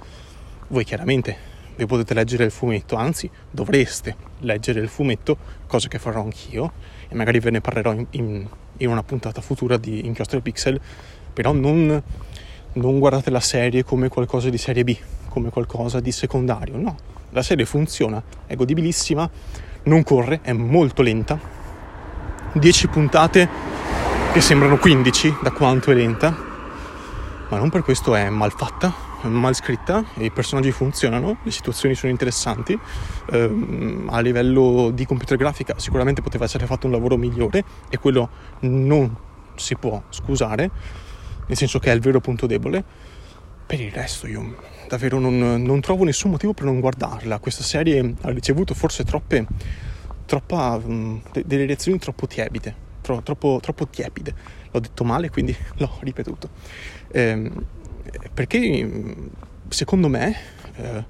voi 0.69 0.85
chiaramente 0.85 1.52
vi 1.77 1.87
potete 1.87 2.15
leggere 2.15 2.45
il 2.45 2.51
fumetto, 2.51 2.97
anzi 2.97 3.31
dovreste 3.51 4.17
leggere 4.41 4.81
il 4.81 4.89
fumetto, 4.89 5.37
cosa 5.67 5.89
che 5.89 5.99
farò 5.99 6.23
anch'io 6.23 6.73
e 7.09 7.15
magari 7.15 7.41
ve 7.41 7.51
ne 7.51 7.61
parlerò 7.61 7.93
in, 7.93 8.07
in, 8.11 8.47
in 8.79 8.89
una 8.89 9.03
puntata 9.03 9.41
futura 9.41 9.77
di 9.77 10.07
Inchiostro 10.07 10.41
Pixel, 10.41 10.81
però 11.33 11.53
non, 11.53 12.03
non 12.73 12.99
guardate 12.99 13.31
la 13.31 13.41
serie 13.41 13.85
come 13.85 14.09
qualcosa 14.09 14.51
di 14.51 14.59
serie 14.59 14.85
B, 14.85 14.97
come 15.29 15.51
qualcosa 15.51 16.01
di 16.01 16.13
secondario, 16.13 16.77
no, 16.77 16.97
la 17.31 17.43
serie 17.43 17.65
funziona, 17.65 18.23
è 18.47 18.55
godibilissima, 18.55 19.29
non 19.85 20.03
corre, 20.03 20.41
è 20.43 20.53
molto 20.53 21.03
lenta, 21.03 21.39
10 22.53 22.89
puntate 22.89 23.49
che 24.33 24.41
sembrano 24.41 24.77
15 24.77 25.39
da 25.43 25.51
quanto 25.51 25.91
è 25.91 25.95
lenta, 25.95 26.37
ma 27.49 27.59
non 27.59 27.71
per 27.71 27.83
questo 27.83 28.15
è 28.15 28.29
mal 28.29 28.53
fatta, 28.53 29.11
mal 29.29 29.55
scritta, 29.55 30.05
i 30.17 30.31
personaggi 30.31 30.73
funzionano, 30.73 31.39
le 31.43 31.51
situazioni 31.51 31.95
sono 31.95 32.11
interessanti, 32.11 32.79
ehm, 33.31 34.09
a 34.11 34.21
livello 34.21 34.91
di 34.93 35.05
computer 35.07 35.37
grafica 35.37 35.79
sicuramente 35.79 36.23
poteva 36.23 36.45
essere 36.45 36.67
fatto 36.67 36.87
un 36.87 36.93
lavoro 36.93 37.17
migliore 37.17 37.65
e 37.89 37.99
quello 37.99 38.29
non 38.61 39.15
si 39.57 39.77
può 39.77 40.03
scusare, 40.09 40.71
nel 41.47 41.57
senso 41.57 41.79
che 41.79 41.91
è 41.91 41.95
il 41.95 42.01
vero 42.01 42.21
punto 42.21 42.47
debole. 42.47 42.85
Per 43.65 43.81
il 43.81 43.91
resto 43.91 44.27
io 44.27 44.57
davvero 44.89 45.19
non, 45.19 45.63
non 45.63 45.81
trovo 45.81 46.05
nessun 46.05 46.31
motivo 46.31 46.53
per 46.53 46.65
non 46.65 46.81
guardarla. 46.81 47.39
Questa 47.39 47.63
serie 47.63 48.15
ha 48.21 48.31
ricevuto 48.31 48.75
forse 48.75 49.05
troppe, 49.05 49.47
troppa, 50.27 50.79
mh, 50.79 51.23
delle 51.45 51.67
reazioni 51.67 51.99
troppo 51.99 52.27
tiepide, 52.27 52.75
tro, 53.01 53.23
troppo, 53.23 53.59
troppo 53.63 53.87
tiepide. 53.87 54.35
L'ho 54.71 54.81
detto 54.81 55.05
male, 55.05 55.31
quindi 55.31 55.57
l'ho 55.77 55.99
ripetuto. 56.01 56.51
Ehm, 57.13 57.51
perché 58.33 59.15
secondo 59.69 60.09
me 60.09 60.37
eh, 60.77 61.05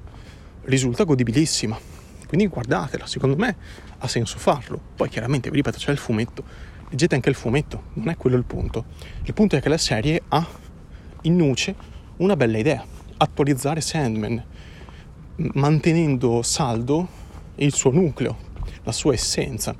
risulta 0.64 1.04
godibilissima. 1.04 1.78
Quindi 2.26 2.46
guardatela, 2.46 3.06
secondo 3.06 3.36
me 3.36 3.56
ha 3.98 4.08
senso 4.08 4.38
farlo. 4.38 4.80
Poi 4.96 5.08
chiaramente, 5.08 5.50
vi 5.50 5.56
ripeto, 5.56 5.78
c'è 5.78 5.90
il 5.90 5.98
fumetto. 5.98 6.42
Leggete 6.88 7.14
anche 7.14 7.28
il 7.28 7.34
fumetto, 7.34 7.84
non 7.94 8.08
è 8.08 8.16
quello 8.16 8.36
il 8.36 8.44
punto. 8.44 8.84
Il 9.24 9.34
punto 9.34 9.56
è 9.56 9.60
che 9.60 9.68
la 9.68 9.78
serie 9.78 10.22
ha 10.28 10.46
in 11.22 11.36
nuce 11.36 11.74
una 12.18 12.36
bella 12.36 12.58
idea, 12.58 12.84
attualizzare 13.16 13.80
Sandman, 13.80 14.42
mantenendo 15.54 16.42
saldo 16.42 17.08
il 17.56 17.72
suo 17.72 17.90
nucleo, 17.90 18.36
la 18.82 18.92
sua 18.92 19.14
essenza. 19.14 19.74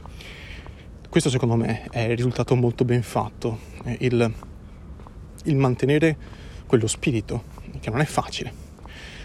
Questo 1.09 1.29
secondo 1.29 1.57
me 1.57 1.89
è 1.91 2.01
il 2.01 2.17
risultato 2.17 2.55
molto 2.55 2.85
ben 2.85 3.03
fatto, 3.03 3.59
il, 3.99 4.35
il 5.45 5.57
mantenere 5.57 6.17
quello 6.73 6.87
spirito, 6.87 7.45
che 7.81 7.91
non 7.91 8.01
è 8.01 8.07
facile. 8.07 8.51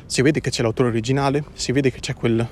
Si 0.06 0.22
vede 0.22 0.42
che 0.42 0.50
c'è 0.50 0.62
l'autore 0.62 0.90
originale, 0.90 1.46
si 1.54 1.72
vede 1.72 1.90
che 1.94 2.02
c'è 2.02 2.14
quel, 2.14 2.46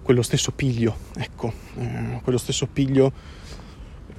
quello 0.00 0.22
stesso 0.22 0.52
piglio, 0.52 0.96
ecco, 1.18 1.52
eh, 1.76 2.18
quello 2.22 2.38
stesso 2.38 2.66
piglio 2.66 3.12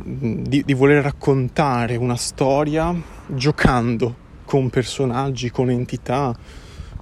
mm, 0.04 0.44
di, 0.44 0.62
di 0.64 0.74
voler 0.76 1.02
raccontare 1.02 1.96
una 1.96 2.16
storia 2.16 2.94
giocando 3.26 4.16
con 4.46 4.70
personaggi, 4.70 5.50
con 5.50 5.72
entità, 5.72 6.38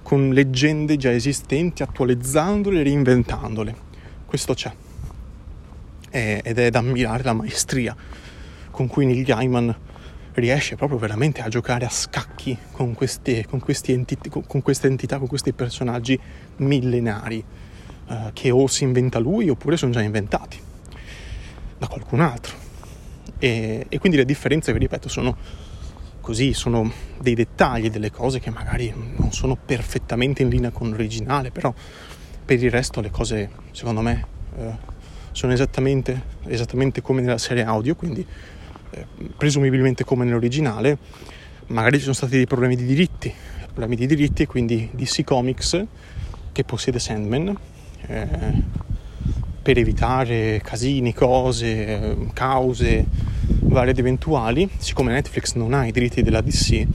con 0.02 0.30
leggende 0.30 0.96
già 0.96 1.12
esistenti, 1.12 1.82
attualizzandole 1.82 2.80
e 2.80 2.82
reinventandole. 2.82 3.76
Questo 4.24 4.54
c'è. 4.54 4.72
ed 6.08 6.58
è 6.58 6.70
da 6.70 6.78
ammirare 6.78 7.24
la 7.24 7.34
maestria 7.34 7.94
con 8.70 8.86
cui 8.86 9.04
Neil 9.04 9.22
Gaiman 9.22 9.76
riesce 10.34 10.76
proprio 10.76 10.98
veramente 10.98 11.40
a 11.40 11.48
giocare 11.48 11.84
a 11.84 11.90
scacchi 11.90 12.56
con 12.72 12.94
queste, 12.94 13.46
con 13.46 13.60
queste, 13.60 13.92
entità, 13.92 14.28
con 14.28 14.62
queste 14.62 14.86
entità, 14.86 15.18
con 15.18 15.26
questi 15.26 15.52
personaggi 15.52 16.18
millenari 16.56 17.44
eh, 18.08 18.30
che 18.32 18.50
o 18.50 18.66
si 18.66 18.84
inventa 18.84 19.18
lui 19.18 19.48
oppure 19.48 19.76
sono 19.76 19.92
già 19.92 20.00
inventati 20.00 20.58
da 21.78 21.86
qualcun 21.86 22.20
altro. 22.20 22.54
E, 23.38 23.86
e 23.88 23.98
quindi 23.98 24.18
le 24.18 24.24
differenze, 24.24 24.72
vi 24.72 24.78
ripeto, 24.80 25.08
sono 25.08 25.36
così, 26.20 26.52
sono 26.52 26.92
dei 27.18 27.34
dettagli, 27.34 27.90
delle 27.90 28.10
cose 28.10 28.38
che 28.38 28.50
magari 28.50 28.92
non 29.16 29.32
sono 29.32 29.56
perfettamente 29.56 30.42
in 30.42 30.48
linea 30.48 30.70
con 30.70 30.90
l'originale, 30.90 31.50
però 31.50 31.72
per 32.44 32.62
il 32.62 32.70
resto 32.70 33.00
le 33.00 33.10
cose, 33.10 33.50
secondo 33.72 34.00
me, 34.00 34.26
eh, 34.58 34.98
sono 35.32 35.52
esattamente, 35.52 36.22
esattamente 36.46 37.00
come 37.00 37.20
nella 37.20 37.38
serie 37.38 37.64
audio, 37.64 37.94
quindi 37.94 38.26
eh, 38.90 39.06
presumibilmente 39.36 40.04
come 40.04 40.24
nell'originale, 40.24 40.98
magari 41.68 41.96
ci 41.96 42.02
sono 42.02 42.14
stati 42.14 42.36
dei 42.36 42.46
problemi 42.46 42.76
di 42.76 42.84
diritti, 42.84 43.32
problemi 43.66 43.96
di 43.96 44.06
diritti 44.06 44.42
e 44.42 44.46
quindi 44.46 44.90
DC 44.92 45.24
Comics 45.24 45.84
che 46.52 46.64
possiede 46.64 46.98
Sandman 46.98 47.56
eh, 48.06 48.28
per 49.62 49.78
evitare 49.78 50.60
casini, 50.64 51.12
cose, 51.12 52.16
cause 52.32 53.06
varie 53.60 53.92
ed 53.92 53.98
eventuali, 53.98 54.68
siccome 54.78 55.12
Netflix 55.12 55.54
non 55.54 55.74
ha 55.74 55.86
i 55.86 55.92
diritti 55.92 56.22
della 56.22 56.40
DC, 56.40 56.86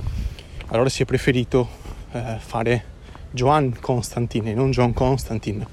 allora 0.67 0.89
si 0.89 1.03
è 1.03 1.05
preferito 1.05 1.69
eh, 2.11 2.35
fare 2.39 2.83
Joan 3.31 3.77
Constantine 3.79 4.51
e 4.51 4.53
non 4.53 4.71
John 4.71 4.93
Constantine. 4.93 5.65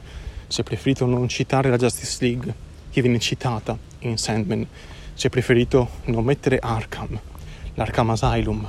Si 0.46 0.60
è 0.60 0.64
preferito 0.64 1.06
non 1.06 1.28
citare 1.28 1.70
la 1.70 1.76
Justice 1.76 2.18
League 2.20 2.54
che 2.90 3.00
viene 3.00 3.18
citata 3.18 3.76
in 4.00 4.18
Sandman 4.18 4.66
si 5.22 5.28
è 5.28 5.30
preferito 5.30 5.88
non 6.06 6.24
mettere 6.24 6.58
Arkham, 6.58 7.16
l'Arkham 7.74 8.10
Asylum, 8.10 8.68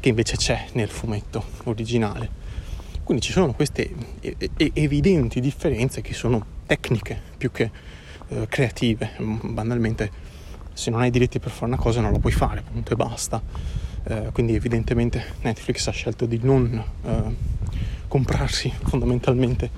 che 0.00 0.08
invece 0.08 0.36
c'è 0.36 0.66
nel 0.72 0.88
fumetto 0.88 1.44
originale. 1.66 2.28
Quindi 3.04 3.22
ci 3.22 3.30
sono 3.30 3.52
queste 3.52 3.88
evidenti 4.56 5.38
differenze 5.38 6.00
che 6.00 6.14
sono 6.14 6.44
tecniche 6.66 7.22
più 7.38 7.52
che 7.52 7.70
eh, 8.26 8.46
creative. 8.48 9.12
Banalmente, 9.18 10.10
se 10.72 10.90
non 10.90 11.00
hai 11.00 11.10
diritti 11.10 11.38
per 11.38 11.52
fare 11.52 11.66
una 11.66 11.76
cosa 11.76 12.00
non 12.00 12.10
la 12.10 12.18
puoi 12.18 12.32
fare, 12.32 12.64
punto 12.68 12.94
e 12.94 12.96
basta. 12.96 13.40
Eh, 14.02 14.30
quindi 14.32 14.56
evidentemente 14.56 15.34
Netflix 15.42 15.86
ha 15.86 15.92
scelto 15.92 16.26
di 16.26 16.40
non 16.42 16.82
eh, 17.04 17.36
comprarsi 18.08 18.72
fondamentalmente 18.82 19.70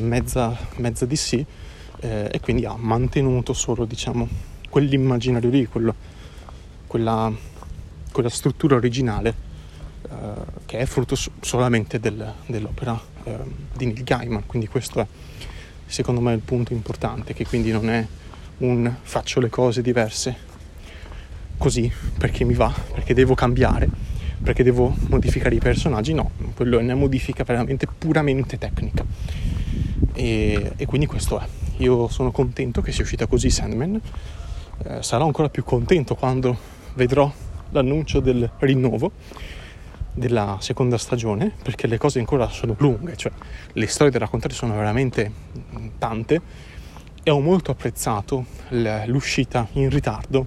mezza, 0.00 0.56
mezza 0.76 1.04
DC 1.04 1.44
e 2.00 2.40
quindi 2.40 2.64
ha 2.64 2.74
mantenuto 2.78 3.52
solo 3.52 3.84
diciamo 3.84 4.54
quell'immaginario 4.76 5.48
lì, 5.48 5.64
quello, 5.64 5.94
quella, 6.86 7.32
quella, 8.12 8.28
struttura 8.28 8.74
originale 8.74 9.34
eh, 10.02 10.14
che 10.66 10.80
è 10.80 10.84
frutto 10.84 11.16
solamente 11.40 11.98
del, 11.98 12.34
dell'opera 12.44 13.00
eh, 13.24 13.38
di 13.74 13.86
Neil 13.86 14.02
Gaiman. 14.04 14.44
Quindi 14.44 14.68
questo 14.68 15.00
è 15.00 15.06
secondo 15.86 16.20
me 16.20 16.34
il 16.34 16.40
punto 16.40 16.74
importante, 16.74 17.32
che 17.32 17.46
quindi 17.46 17.72
non 17.72 17.88
è 17.88 18.06
un 18.58 18.94
faccio 19.00 19.40
le 19.40 19.48
cose 19.48 19.80
diverse 19.80 20.36
così 21.56 21.90
perché 22.18 22.44
mi 22.44 22.52
va, 22.52 22.70
perché 22.92 23.14
devo 23.14 23.34
cambiare, 23.34 23.88
perché 24.42 24.62
devo 24.62 24.94
modificare 25.08 25.54
i 25.54 25.58
personaggi, 25.58 26.12
no, 26.12 26.32
quello 26.54 26.78
è 26.78 26.82
una 26.82 26.94
modifica 26.94 27.44
veramente 27.44 27.86
puramente 27.86 28.58
tecnica. 28.58 29.02
E, 30.12 30.72
e 30.76 30.84
quindi 30.84 31.06
questo 31.06 31.40
è. 31.40 31.46
Io 31.78 32.08
sono 32.08 32.30
contento 32.30 32.82
che 32.82 32.92
sia 32.92 33.04
uscita 33.04 33.26
così 33.26 33.48
Sandman 33.48 34.00
eh, 34.84 35.02
sarò 35.02 35.24
ancora 35.24 35.48
più 35.48 35.64
contento 35.64 36.14
quando 36.14 36.56
vedrò 36.94 37.30
l'annuncio 37.70 38.20
del 38.20 38.50
rinnovo 38.58 39.12
della 40.12 40.56
seconda 40.60 40.96
stagione 40.96 41.52
perché 41.62 41.86
le 41.86 41.98
cose 41.98 42.18
ancora 42.18 42.48
sono 42.48 42.74
lunghe, 42.78 43.16
cioè 43.16 43.32
le 43.72 43.86
storie 43.86 44.10
da 44.10 44.18
raccontare 44.18 44.54
sono 44.54 44.74
veramente 44.74 45.30
mm, 45.78 45.86
tante. 45.98 46.40
E 47.22 47.30
ho 47.30 47.40
molto 47.40 47.72
apprezzato 47.72 48.44
l'uscita 48.68 49.66
in 49.72 49.90
ritardo 49.90 50.46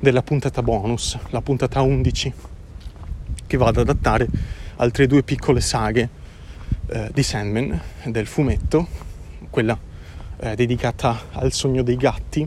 della 0.00 0.22
puntata 0.22 0.62
bonus, 0.62 1.16
la 1.30 1.40
puntata 1.40 1.80
11 1.80 2.32
che 3.46 3.56
va 3.56 3.68
ad 3.68 3.76
adattare 3.76 4.26
altre 4.76 5.06
due 5.06 5.22
piccole 5.22 5.60
saghe 5.60 6.08
eh, 6.88 7.10
di 7.12 7.22
Sandman 7.22 7.80
del 8.06 8.26
fumetto, 8.26 8.86
quella 9.48 9.78
eh, 10.40 10.54
dedicata 10.56 11.26
al 11.32 11.52
sogno 11.52 11.82
dei 11.82 11.96
gatti 11.96 12.46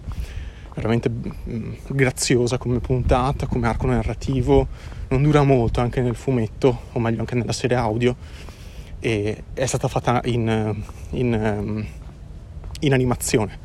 veramente 0.75 1.09
mm, 1.09 1.73
graziosa 1.87 2.57
come 2.57 2.79
puntata, 2.79 3.47
come 3.47 3.67
arco 3.67 3.87
narrativo, 3.87 4.67
non 5.09 5.23
dura 5.23 5.43
molto 5.43 5.81
anche 5.81 6.01
nel 6.01 6.15
fumetto, 6.15 6.81
o 6.93 6.99
meglio 6.99 7.19
anche 7.19 7.35
nella 7.35 7.51
serie 7.51 7.77
audio, 7.77 8.15
e 8.99 9.43
è 9.53 9.65
stata 9.65 9.87
fatta 9.87 10.21
in, 10.25 10.75
in, 11.11 11.33
ehm, 11.33 11.85
in 12.81 12.93
animazione 12.93 13.57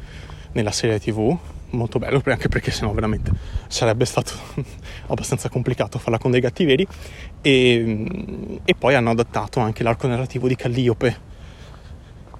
nella 0.52 0.72
serie 0.72 0.98
tv, 0.98 1.36
molto 1.70 1.98
bello 1.98 2.22
anche 2.24 2.48
perché 2.48 2.70
sennò 2.70 2.92
veramente 2.92 3.30
sarebbe 3.66 4.04
stato 4.04 4.32
abbastanza 5.08 5.48
complicato 5.48 5.98
farla 5.98 6.18
con 6.18 6.30
dei 6.30 6.40
gatti 6.40 6.64
veri. 6.64 6.86
E, 7.40 8.60
e 8.64 8.74
poi 8.74 8.94
hanno 8.94 9.10
adattato 9.10 9.60
anche 9.60 9.82
l'arco 9.82 10.06
narrativo 10.06 10.48
di 10.48 10.56
Calliope 10.56 11.34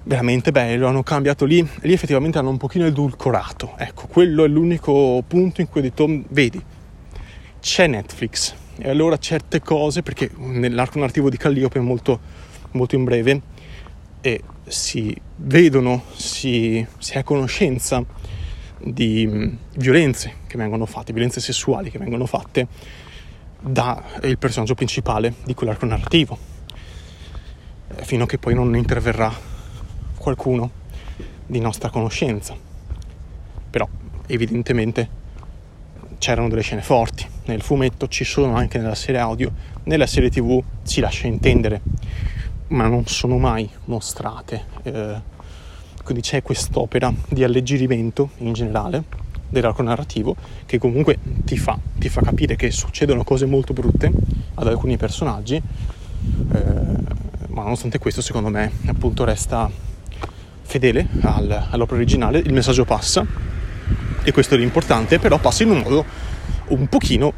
veramente 0.07 0.53
bello, 0.53 0.87
hanno 0.87 1.03
cambiato 1.03 1.43
lì, 1.43 1.67
lì 1.81 1.93
effettivamente 1.93 2.37
hanno 2.37 2.49
un 2.49 2.57
pochino 2.57 2.85
edulcorato, 2.85 3.73
ecco, 3.77 4.07
quello 4.07 4.45
è 4.45 4.47
l'unico 4.47 5.21
punto 5.27 5.59
in 5.59 5.67
cui 5.67 5.81
ho 5.81 5.83
detto, 5.83 6.07
vedi, 6.29 6.63
c'è 7.59 7.87
Netflix, 7.87 8.55
e 8.77 8.89
allora 8.89 9.17
certe 9.17 9.59
cose, 9.59 10.03
perché 10.03 10.31
nell'arco 10.37 10.99
narrativo 10.99 11.29
di 11.29 11.35
Calliope 11.35 11.79
è 11.79 11.81
molto, 11.81 12.19
molto 12.71 12.95
in 12.95 13.03
breve, 13.03 13.41
e 14.21 14.41
si 14.65 15.13
vedono, 15.35 16.03
si, 16.15 16.85
si 16.97 17.13
è 17.13 17.17
a 17.19 17.23
conoscenza 17.23 18.03
di 18.79 19.27
mm, 19.27 19.55
violenze 19.75 20.35
che 20.47 20.57
vengono 20.57 20.85
fatte, 20.85 21.11
violenze 21.11 21.41
sessuali 21.41 21.91
che 21.91 21.97
vengono 21.97 22.25
fatte 22.25 22.67
dal 23.59 24.37
personaggio 24.39 24.75
principale 24.75 25.33
di 25.43 25.53
quell'arco 25.53 25.85
narrativo, 25.85 26.37
eh, 27.89 28.05
fino 28.05 28.23
a 28.23 28.27
che 28.27 28.37
poi 28.37 28.53
non 28.53 28.73
interverrà 28.73 29.55
qualcuno 30.27 30.69
di 31.45 31.59
nostra 31.61 31.89
conoscenza. 31.89 32.53
Però 33.69 33.87
evidentemente 34.27 35.25
c'erano 36.17 36.49
delle 36.49 36.61
scene 36.61 36.81
forti. 36.81 37.25
Nel 37.45 37.61
fumetto 37.61 38.09
ci 38.09 38.25
sono 38.25 38.55
anche 38.55 38.77
nella 38.77 38.95
serie 38.95 39.21
audio, 39.21 39.49
nella 39.83 40.05
serie 40.05 40.29
tv 40.29 40.61
si 40.83 40.99
lascia 40.99 41.27
intendere, 41.27 41.79
ma 42.67 42.87
non 42.87 43.05
sono 43.05 43.37
mai 43.37 43.69
mostrate. 43.85 44.65
Eh, 44.83 45.35
quindi 46.03 46.21
c'è 46.23 46.41
quest'opera 46.41 47.13
di 47.29 47.45
alleggerimento 47.45 48.31
in 48.39 48.51
generale 48.51 49.03
dell'arco 49.49 49.81
narrativo 49.81 50.35
che 50.65 50.77
comunque 50.77 51.19
ti 51.45 51.57
fa, 51.57 51.79
ti 51.97 52.09
fa 52.09 52.19
capire 52.19 52.57
che 52.57 52.69
succedono 52.69 53.23
cose 53.23 53.45
molto 53.45 53.71
brutte 53.71 54.11
ad 54.55 54.67
alcuni 54.67 54.97
personaggi, 54.97 55.55
eh, 55.55 55.61
ma 57.47 57.61
nonostante 57.63 57.97
questo 57.97 58.21
secondo 58.21 58.49
me 58.49 58.71
appunto 58.87 59.23
resta 59.23 59.69
fedele 60.67 61.07
al, 61.21 61.67
all'opera 61.71 61.97
originale, 61.97 62.39
il 62.39 62.51
messaggio 62.51 62.83
passa, 62.83 63.25
e 64.21 64.31
questo 64.33 64.55
è 64.55 64.57
l'importante, 64.57 65.17
però 65.17 65.39
passa 65.39 65.63
in 65.63 65.71
un 65.71 65.79
modo 65.79 66.05
un 66.67 66.87
pochino 66.87 67.33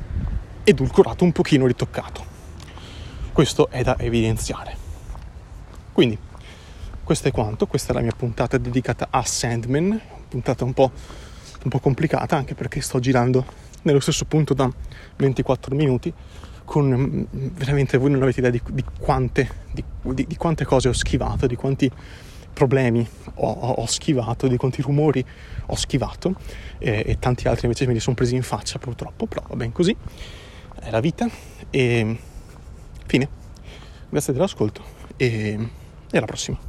edulcorato, 0.63 1.23
un 1.23 1.31
pochino 1.31 1.67
ritoccato. 1.67 2.25
Questo 3.31 3.69
è 3.69 3.83
da 3.83 3.97
evidenziare. 3.99 4.75
Quindi, 5.93 6.17
questo 7.03 7.27
è 7.27 7.31
quanto, 7.31 7.67
questa 7.67 7.91
è 7.91 7.95
la 7.95 8.01
mia 8.01 8.13
puntata 8.17 8.57
dedicata 8.57 9.07
a 9.11 9.21
Sandman, 9.23 10.01
puntata 10.27 10.63
un 10.63 10.73
po', 10.73 10.91
un 11.63 11.69
po 11.69 11.79
complicata 11.79 12.35
anche 12.35 12.55
perché 12.55 12.81
sto 12.81 12.99
girando 12.99 13.45
nello 13.83 13.99
stesso 13.99 14.25
punto 14.25 14.53
da 14.53 14.69
24 15.17 15.75
minuti 15.75 16.11
con 16.65 16.87
mm, 16.87 17.23
veramente 17.53 17.97
voi 17.97 18.11
non 18.11 18.21
avete 18.21 18.39
idea 18.39 18.51
di, 18.51 18.61
di, 18.71 18.83
quante, 18.99 19.49
di, 19.71 19.83
di 20.27 20.35
quante 20.37 20.65
cose 20.65 20.87
ho 20.87 20.93
schivato, 20.93 21.47
di 21.47 21.55
quanti 21.55 21.91
problemi 22.53 23.07
ho, 23.35 23.51
ho, 23.51 23.85
schivato, 23.85 24.47
di 24.47 24.57
quanti 24.57 24.81
rumori 24.81 25.23
ho 25.67 25.75
schivato 25.75 26.35
e, 26.77 27.03
e, 27.05 27.19
tanti 27.19 27.47
altri 27.47 27.65
invece 27.65 27.85
me 27.88 27.93
li 27.93 27.99
sono 27.99 28.15
presi 28.15 28.35
in 28.35 28.43
faccia 28.43 28.79
purtroppo, 28.79 29.25
però 29.25 29.43
va 29.47 29.55
bene 29.55 29.71
così, 29.71 29.95
è 30.81 30.89
la 30.89 30.99
vita 30.99 31.29
e 31.69 32.17
fine. 33.05 33.29
Grazie 34.09 34.33
dell'ascolto 34.33 34.83
e, 35.15 35.57
e 36.12 36.17
alla 36.17 36.25
prossima. 36.25 36.68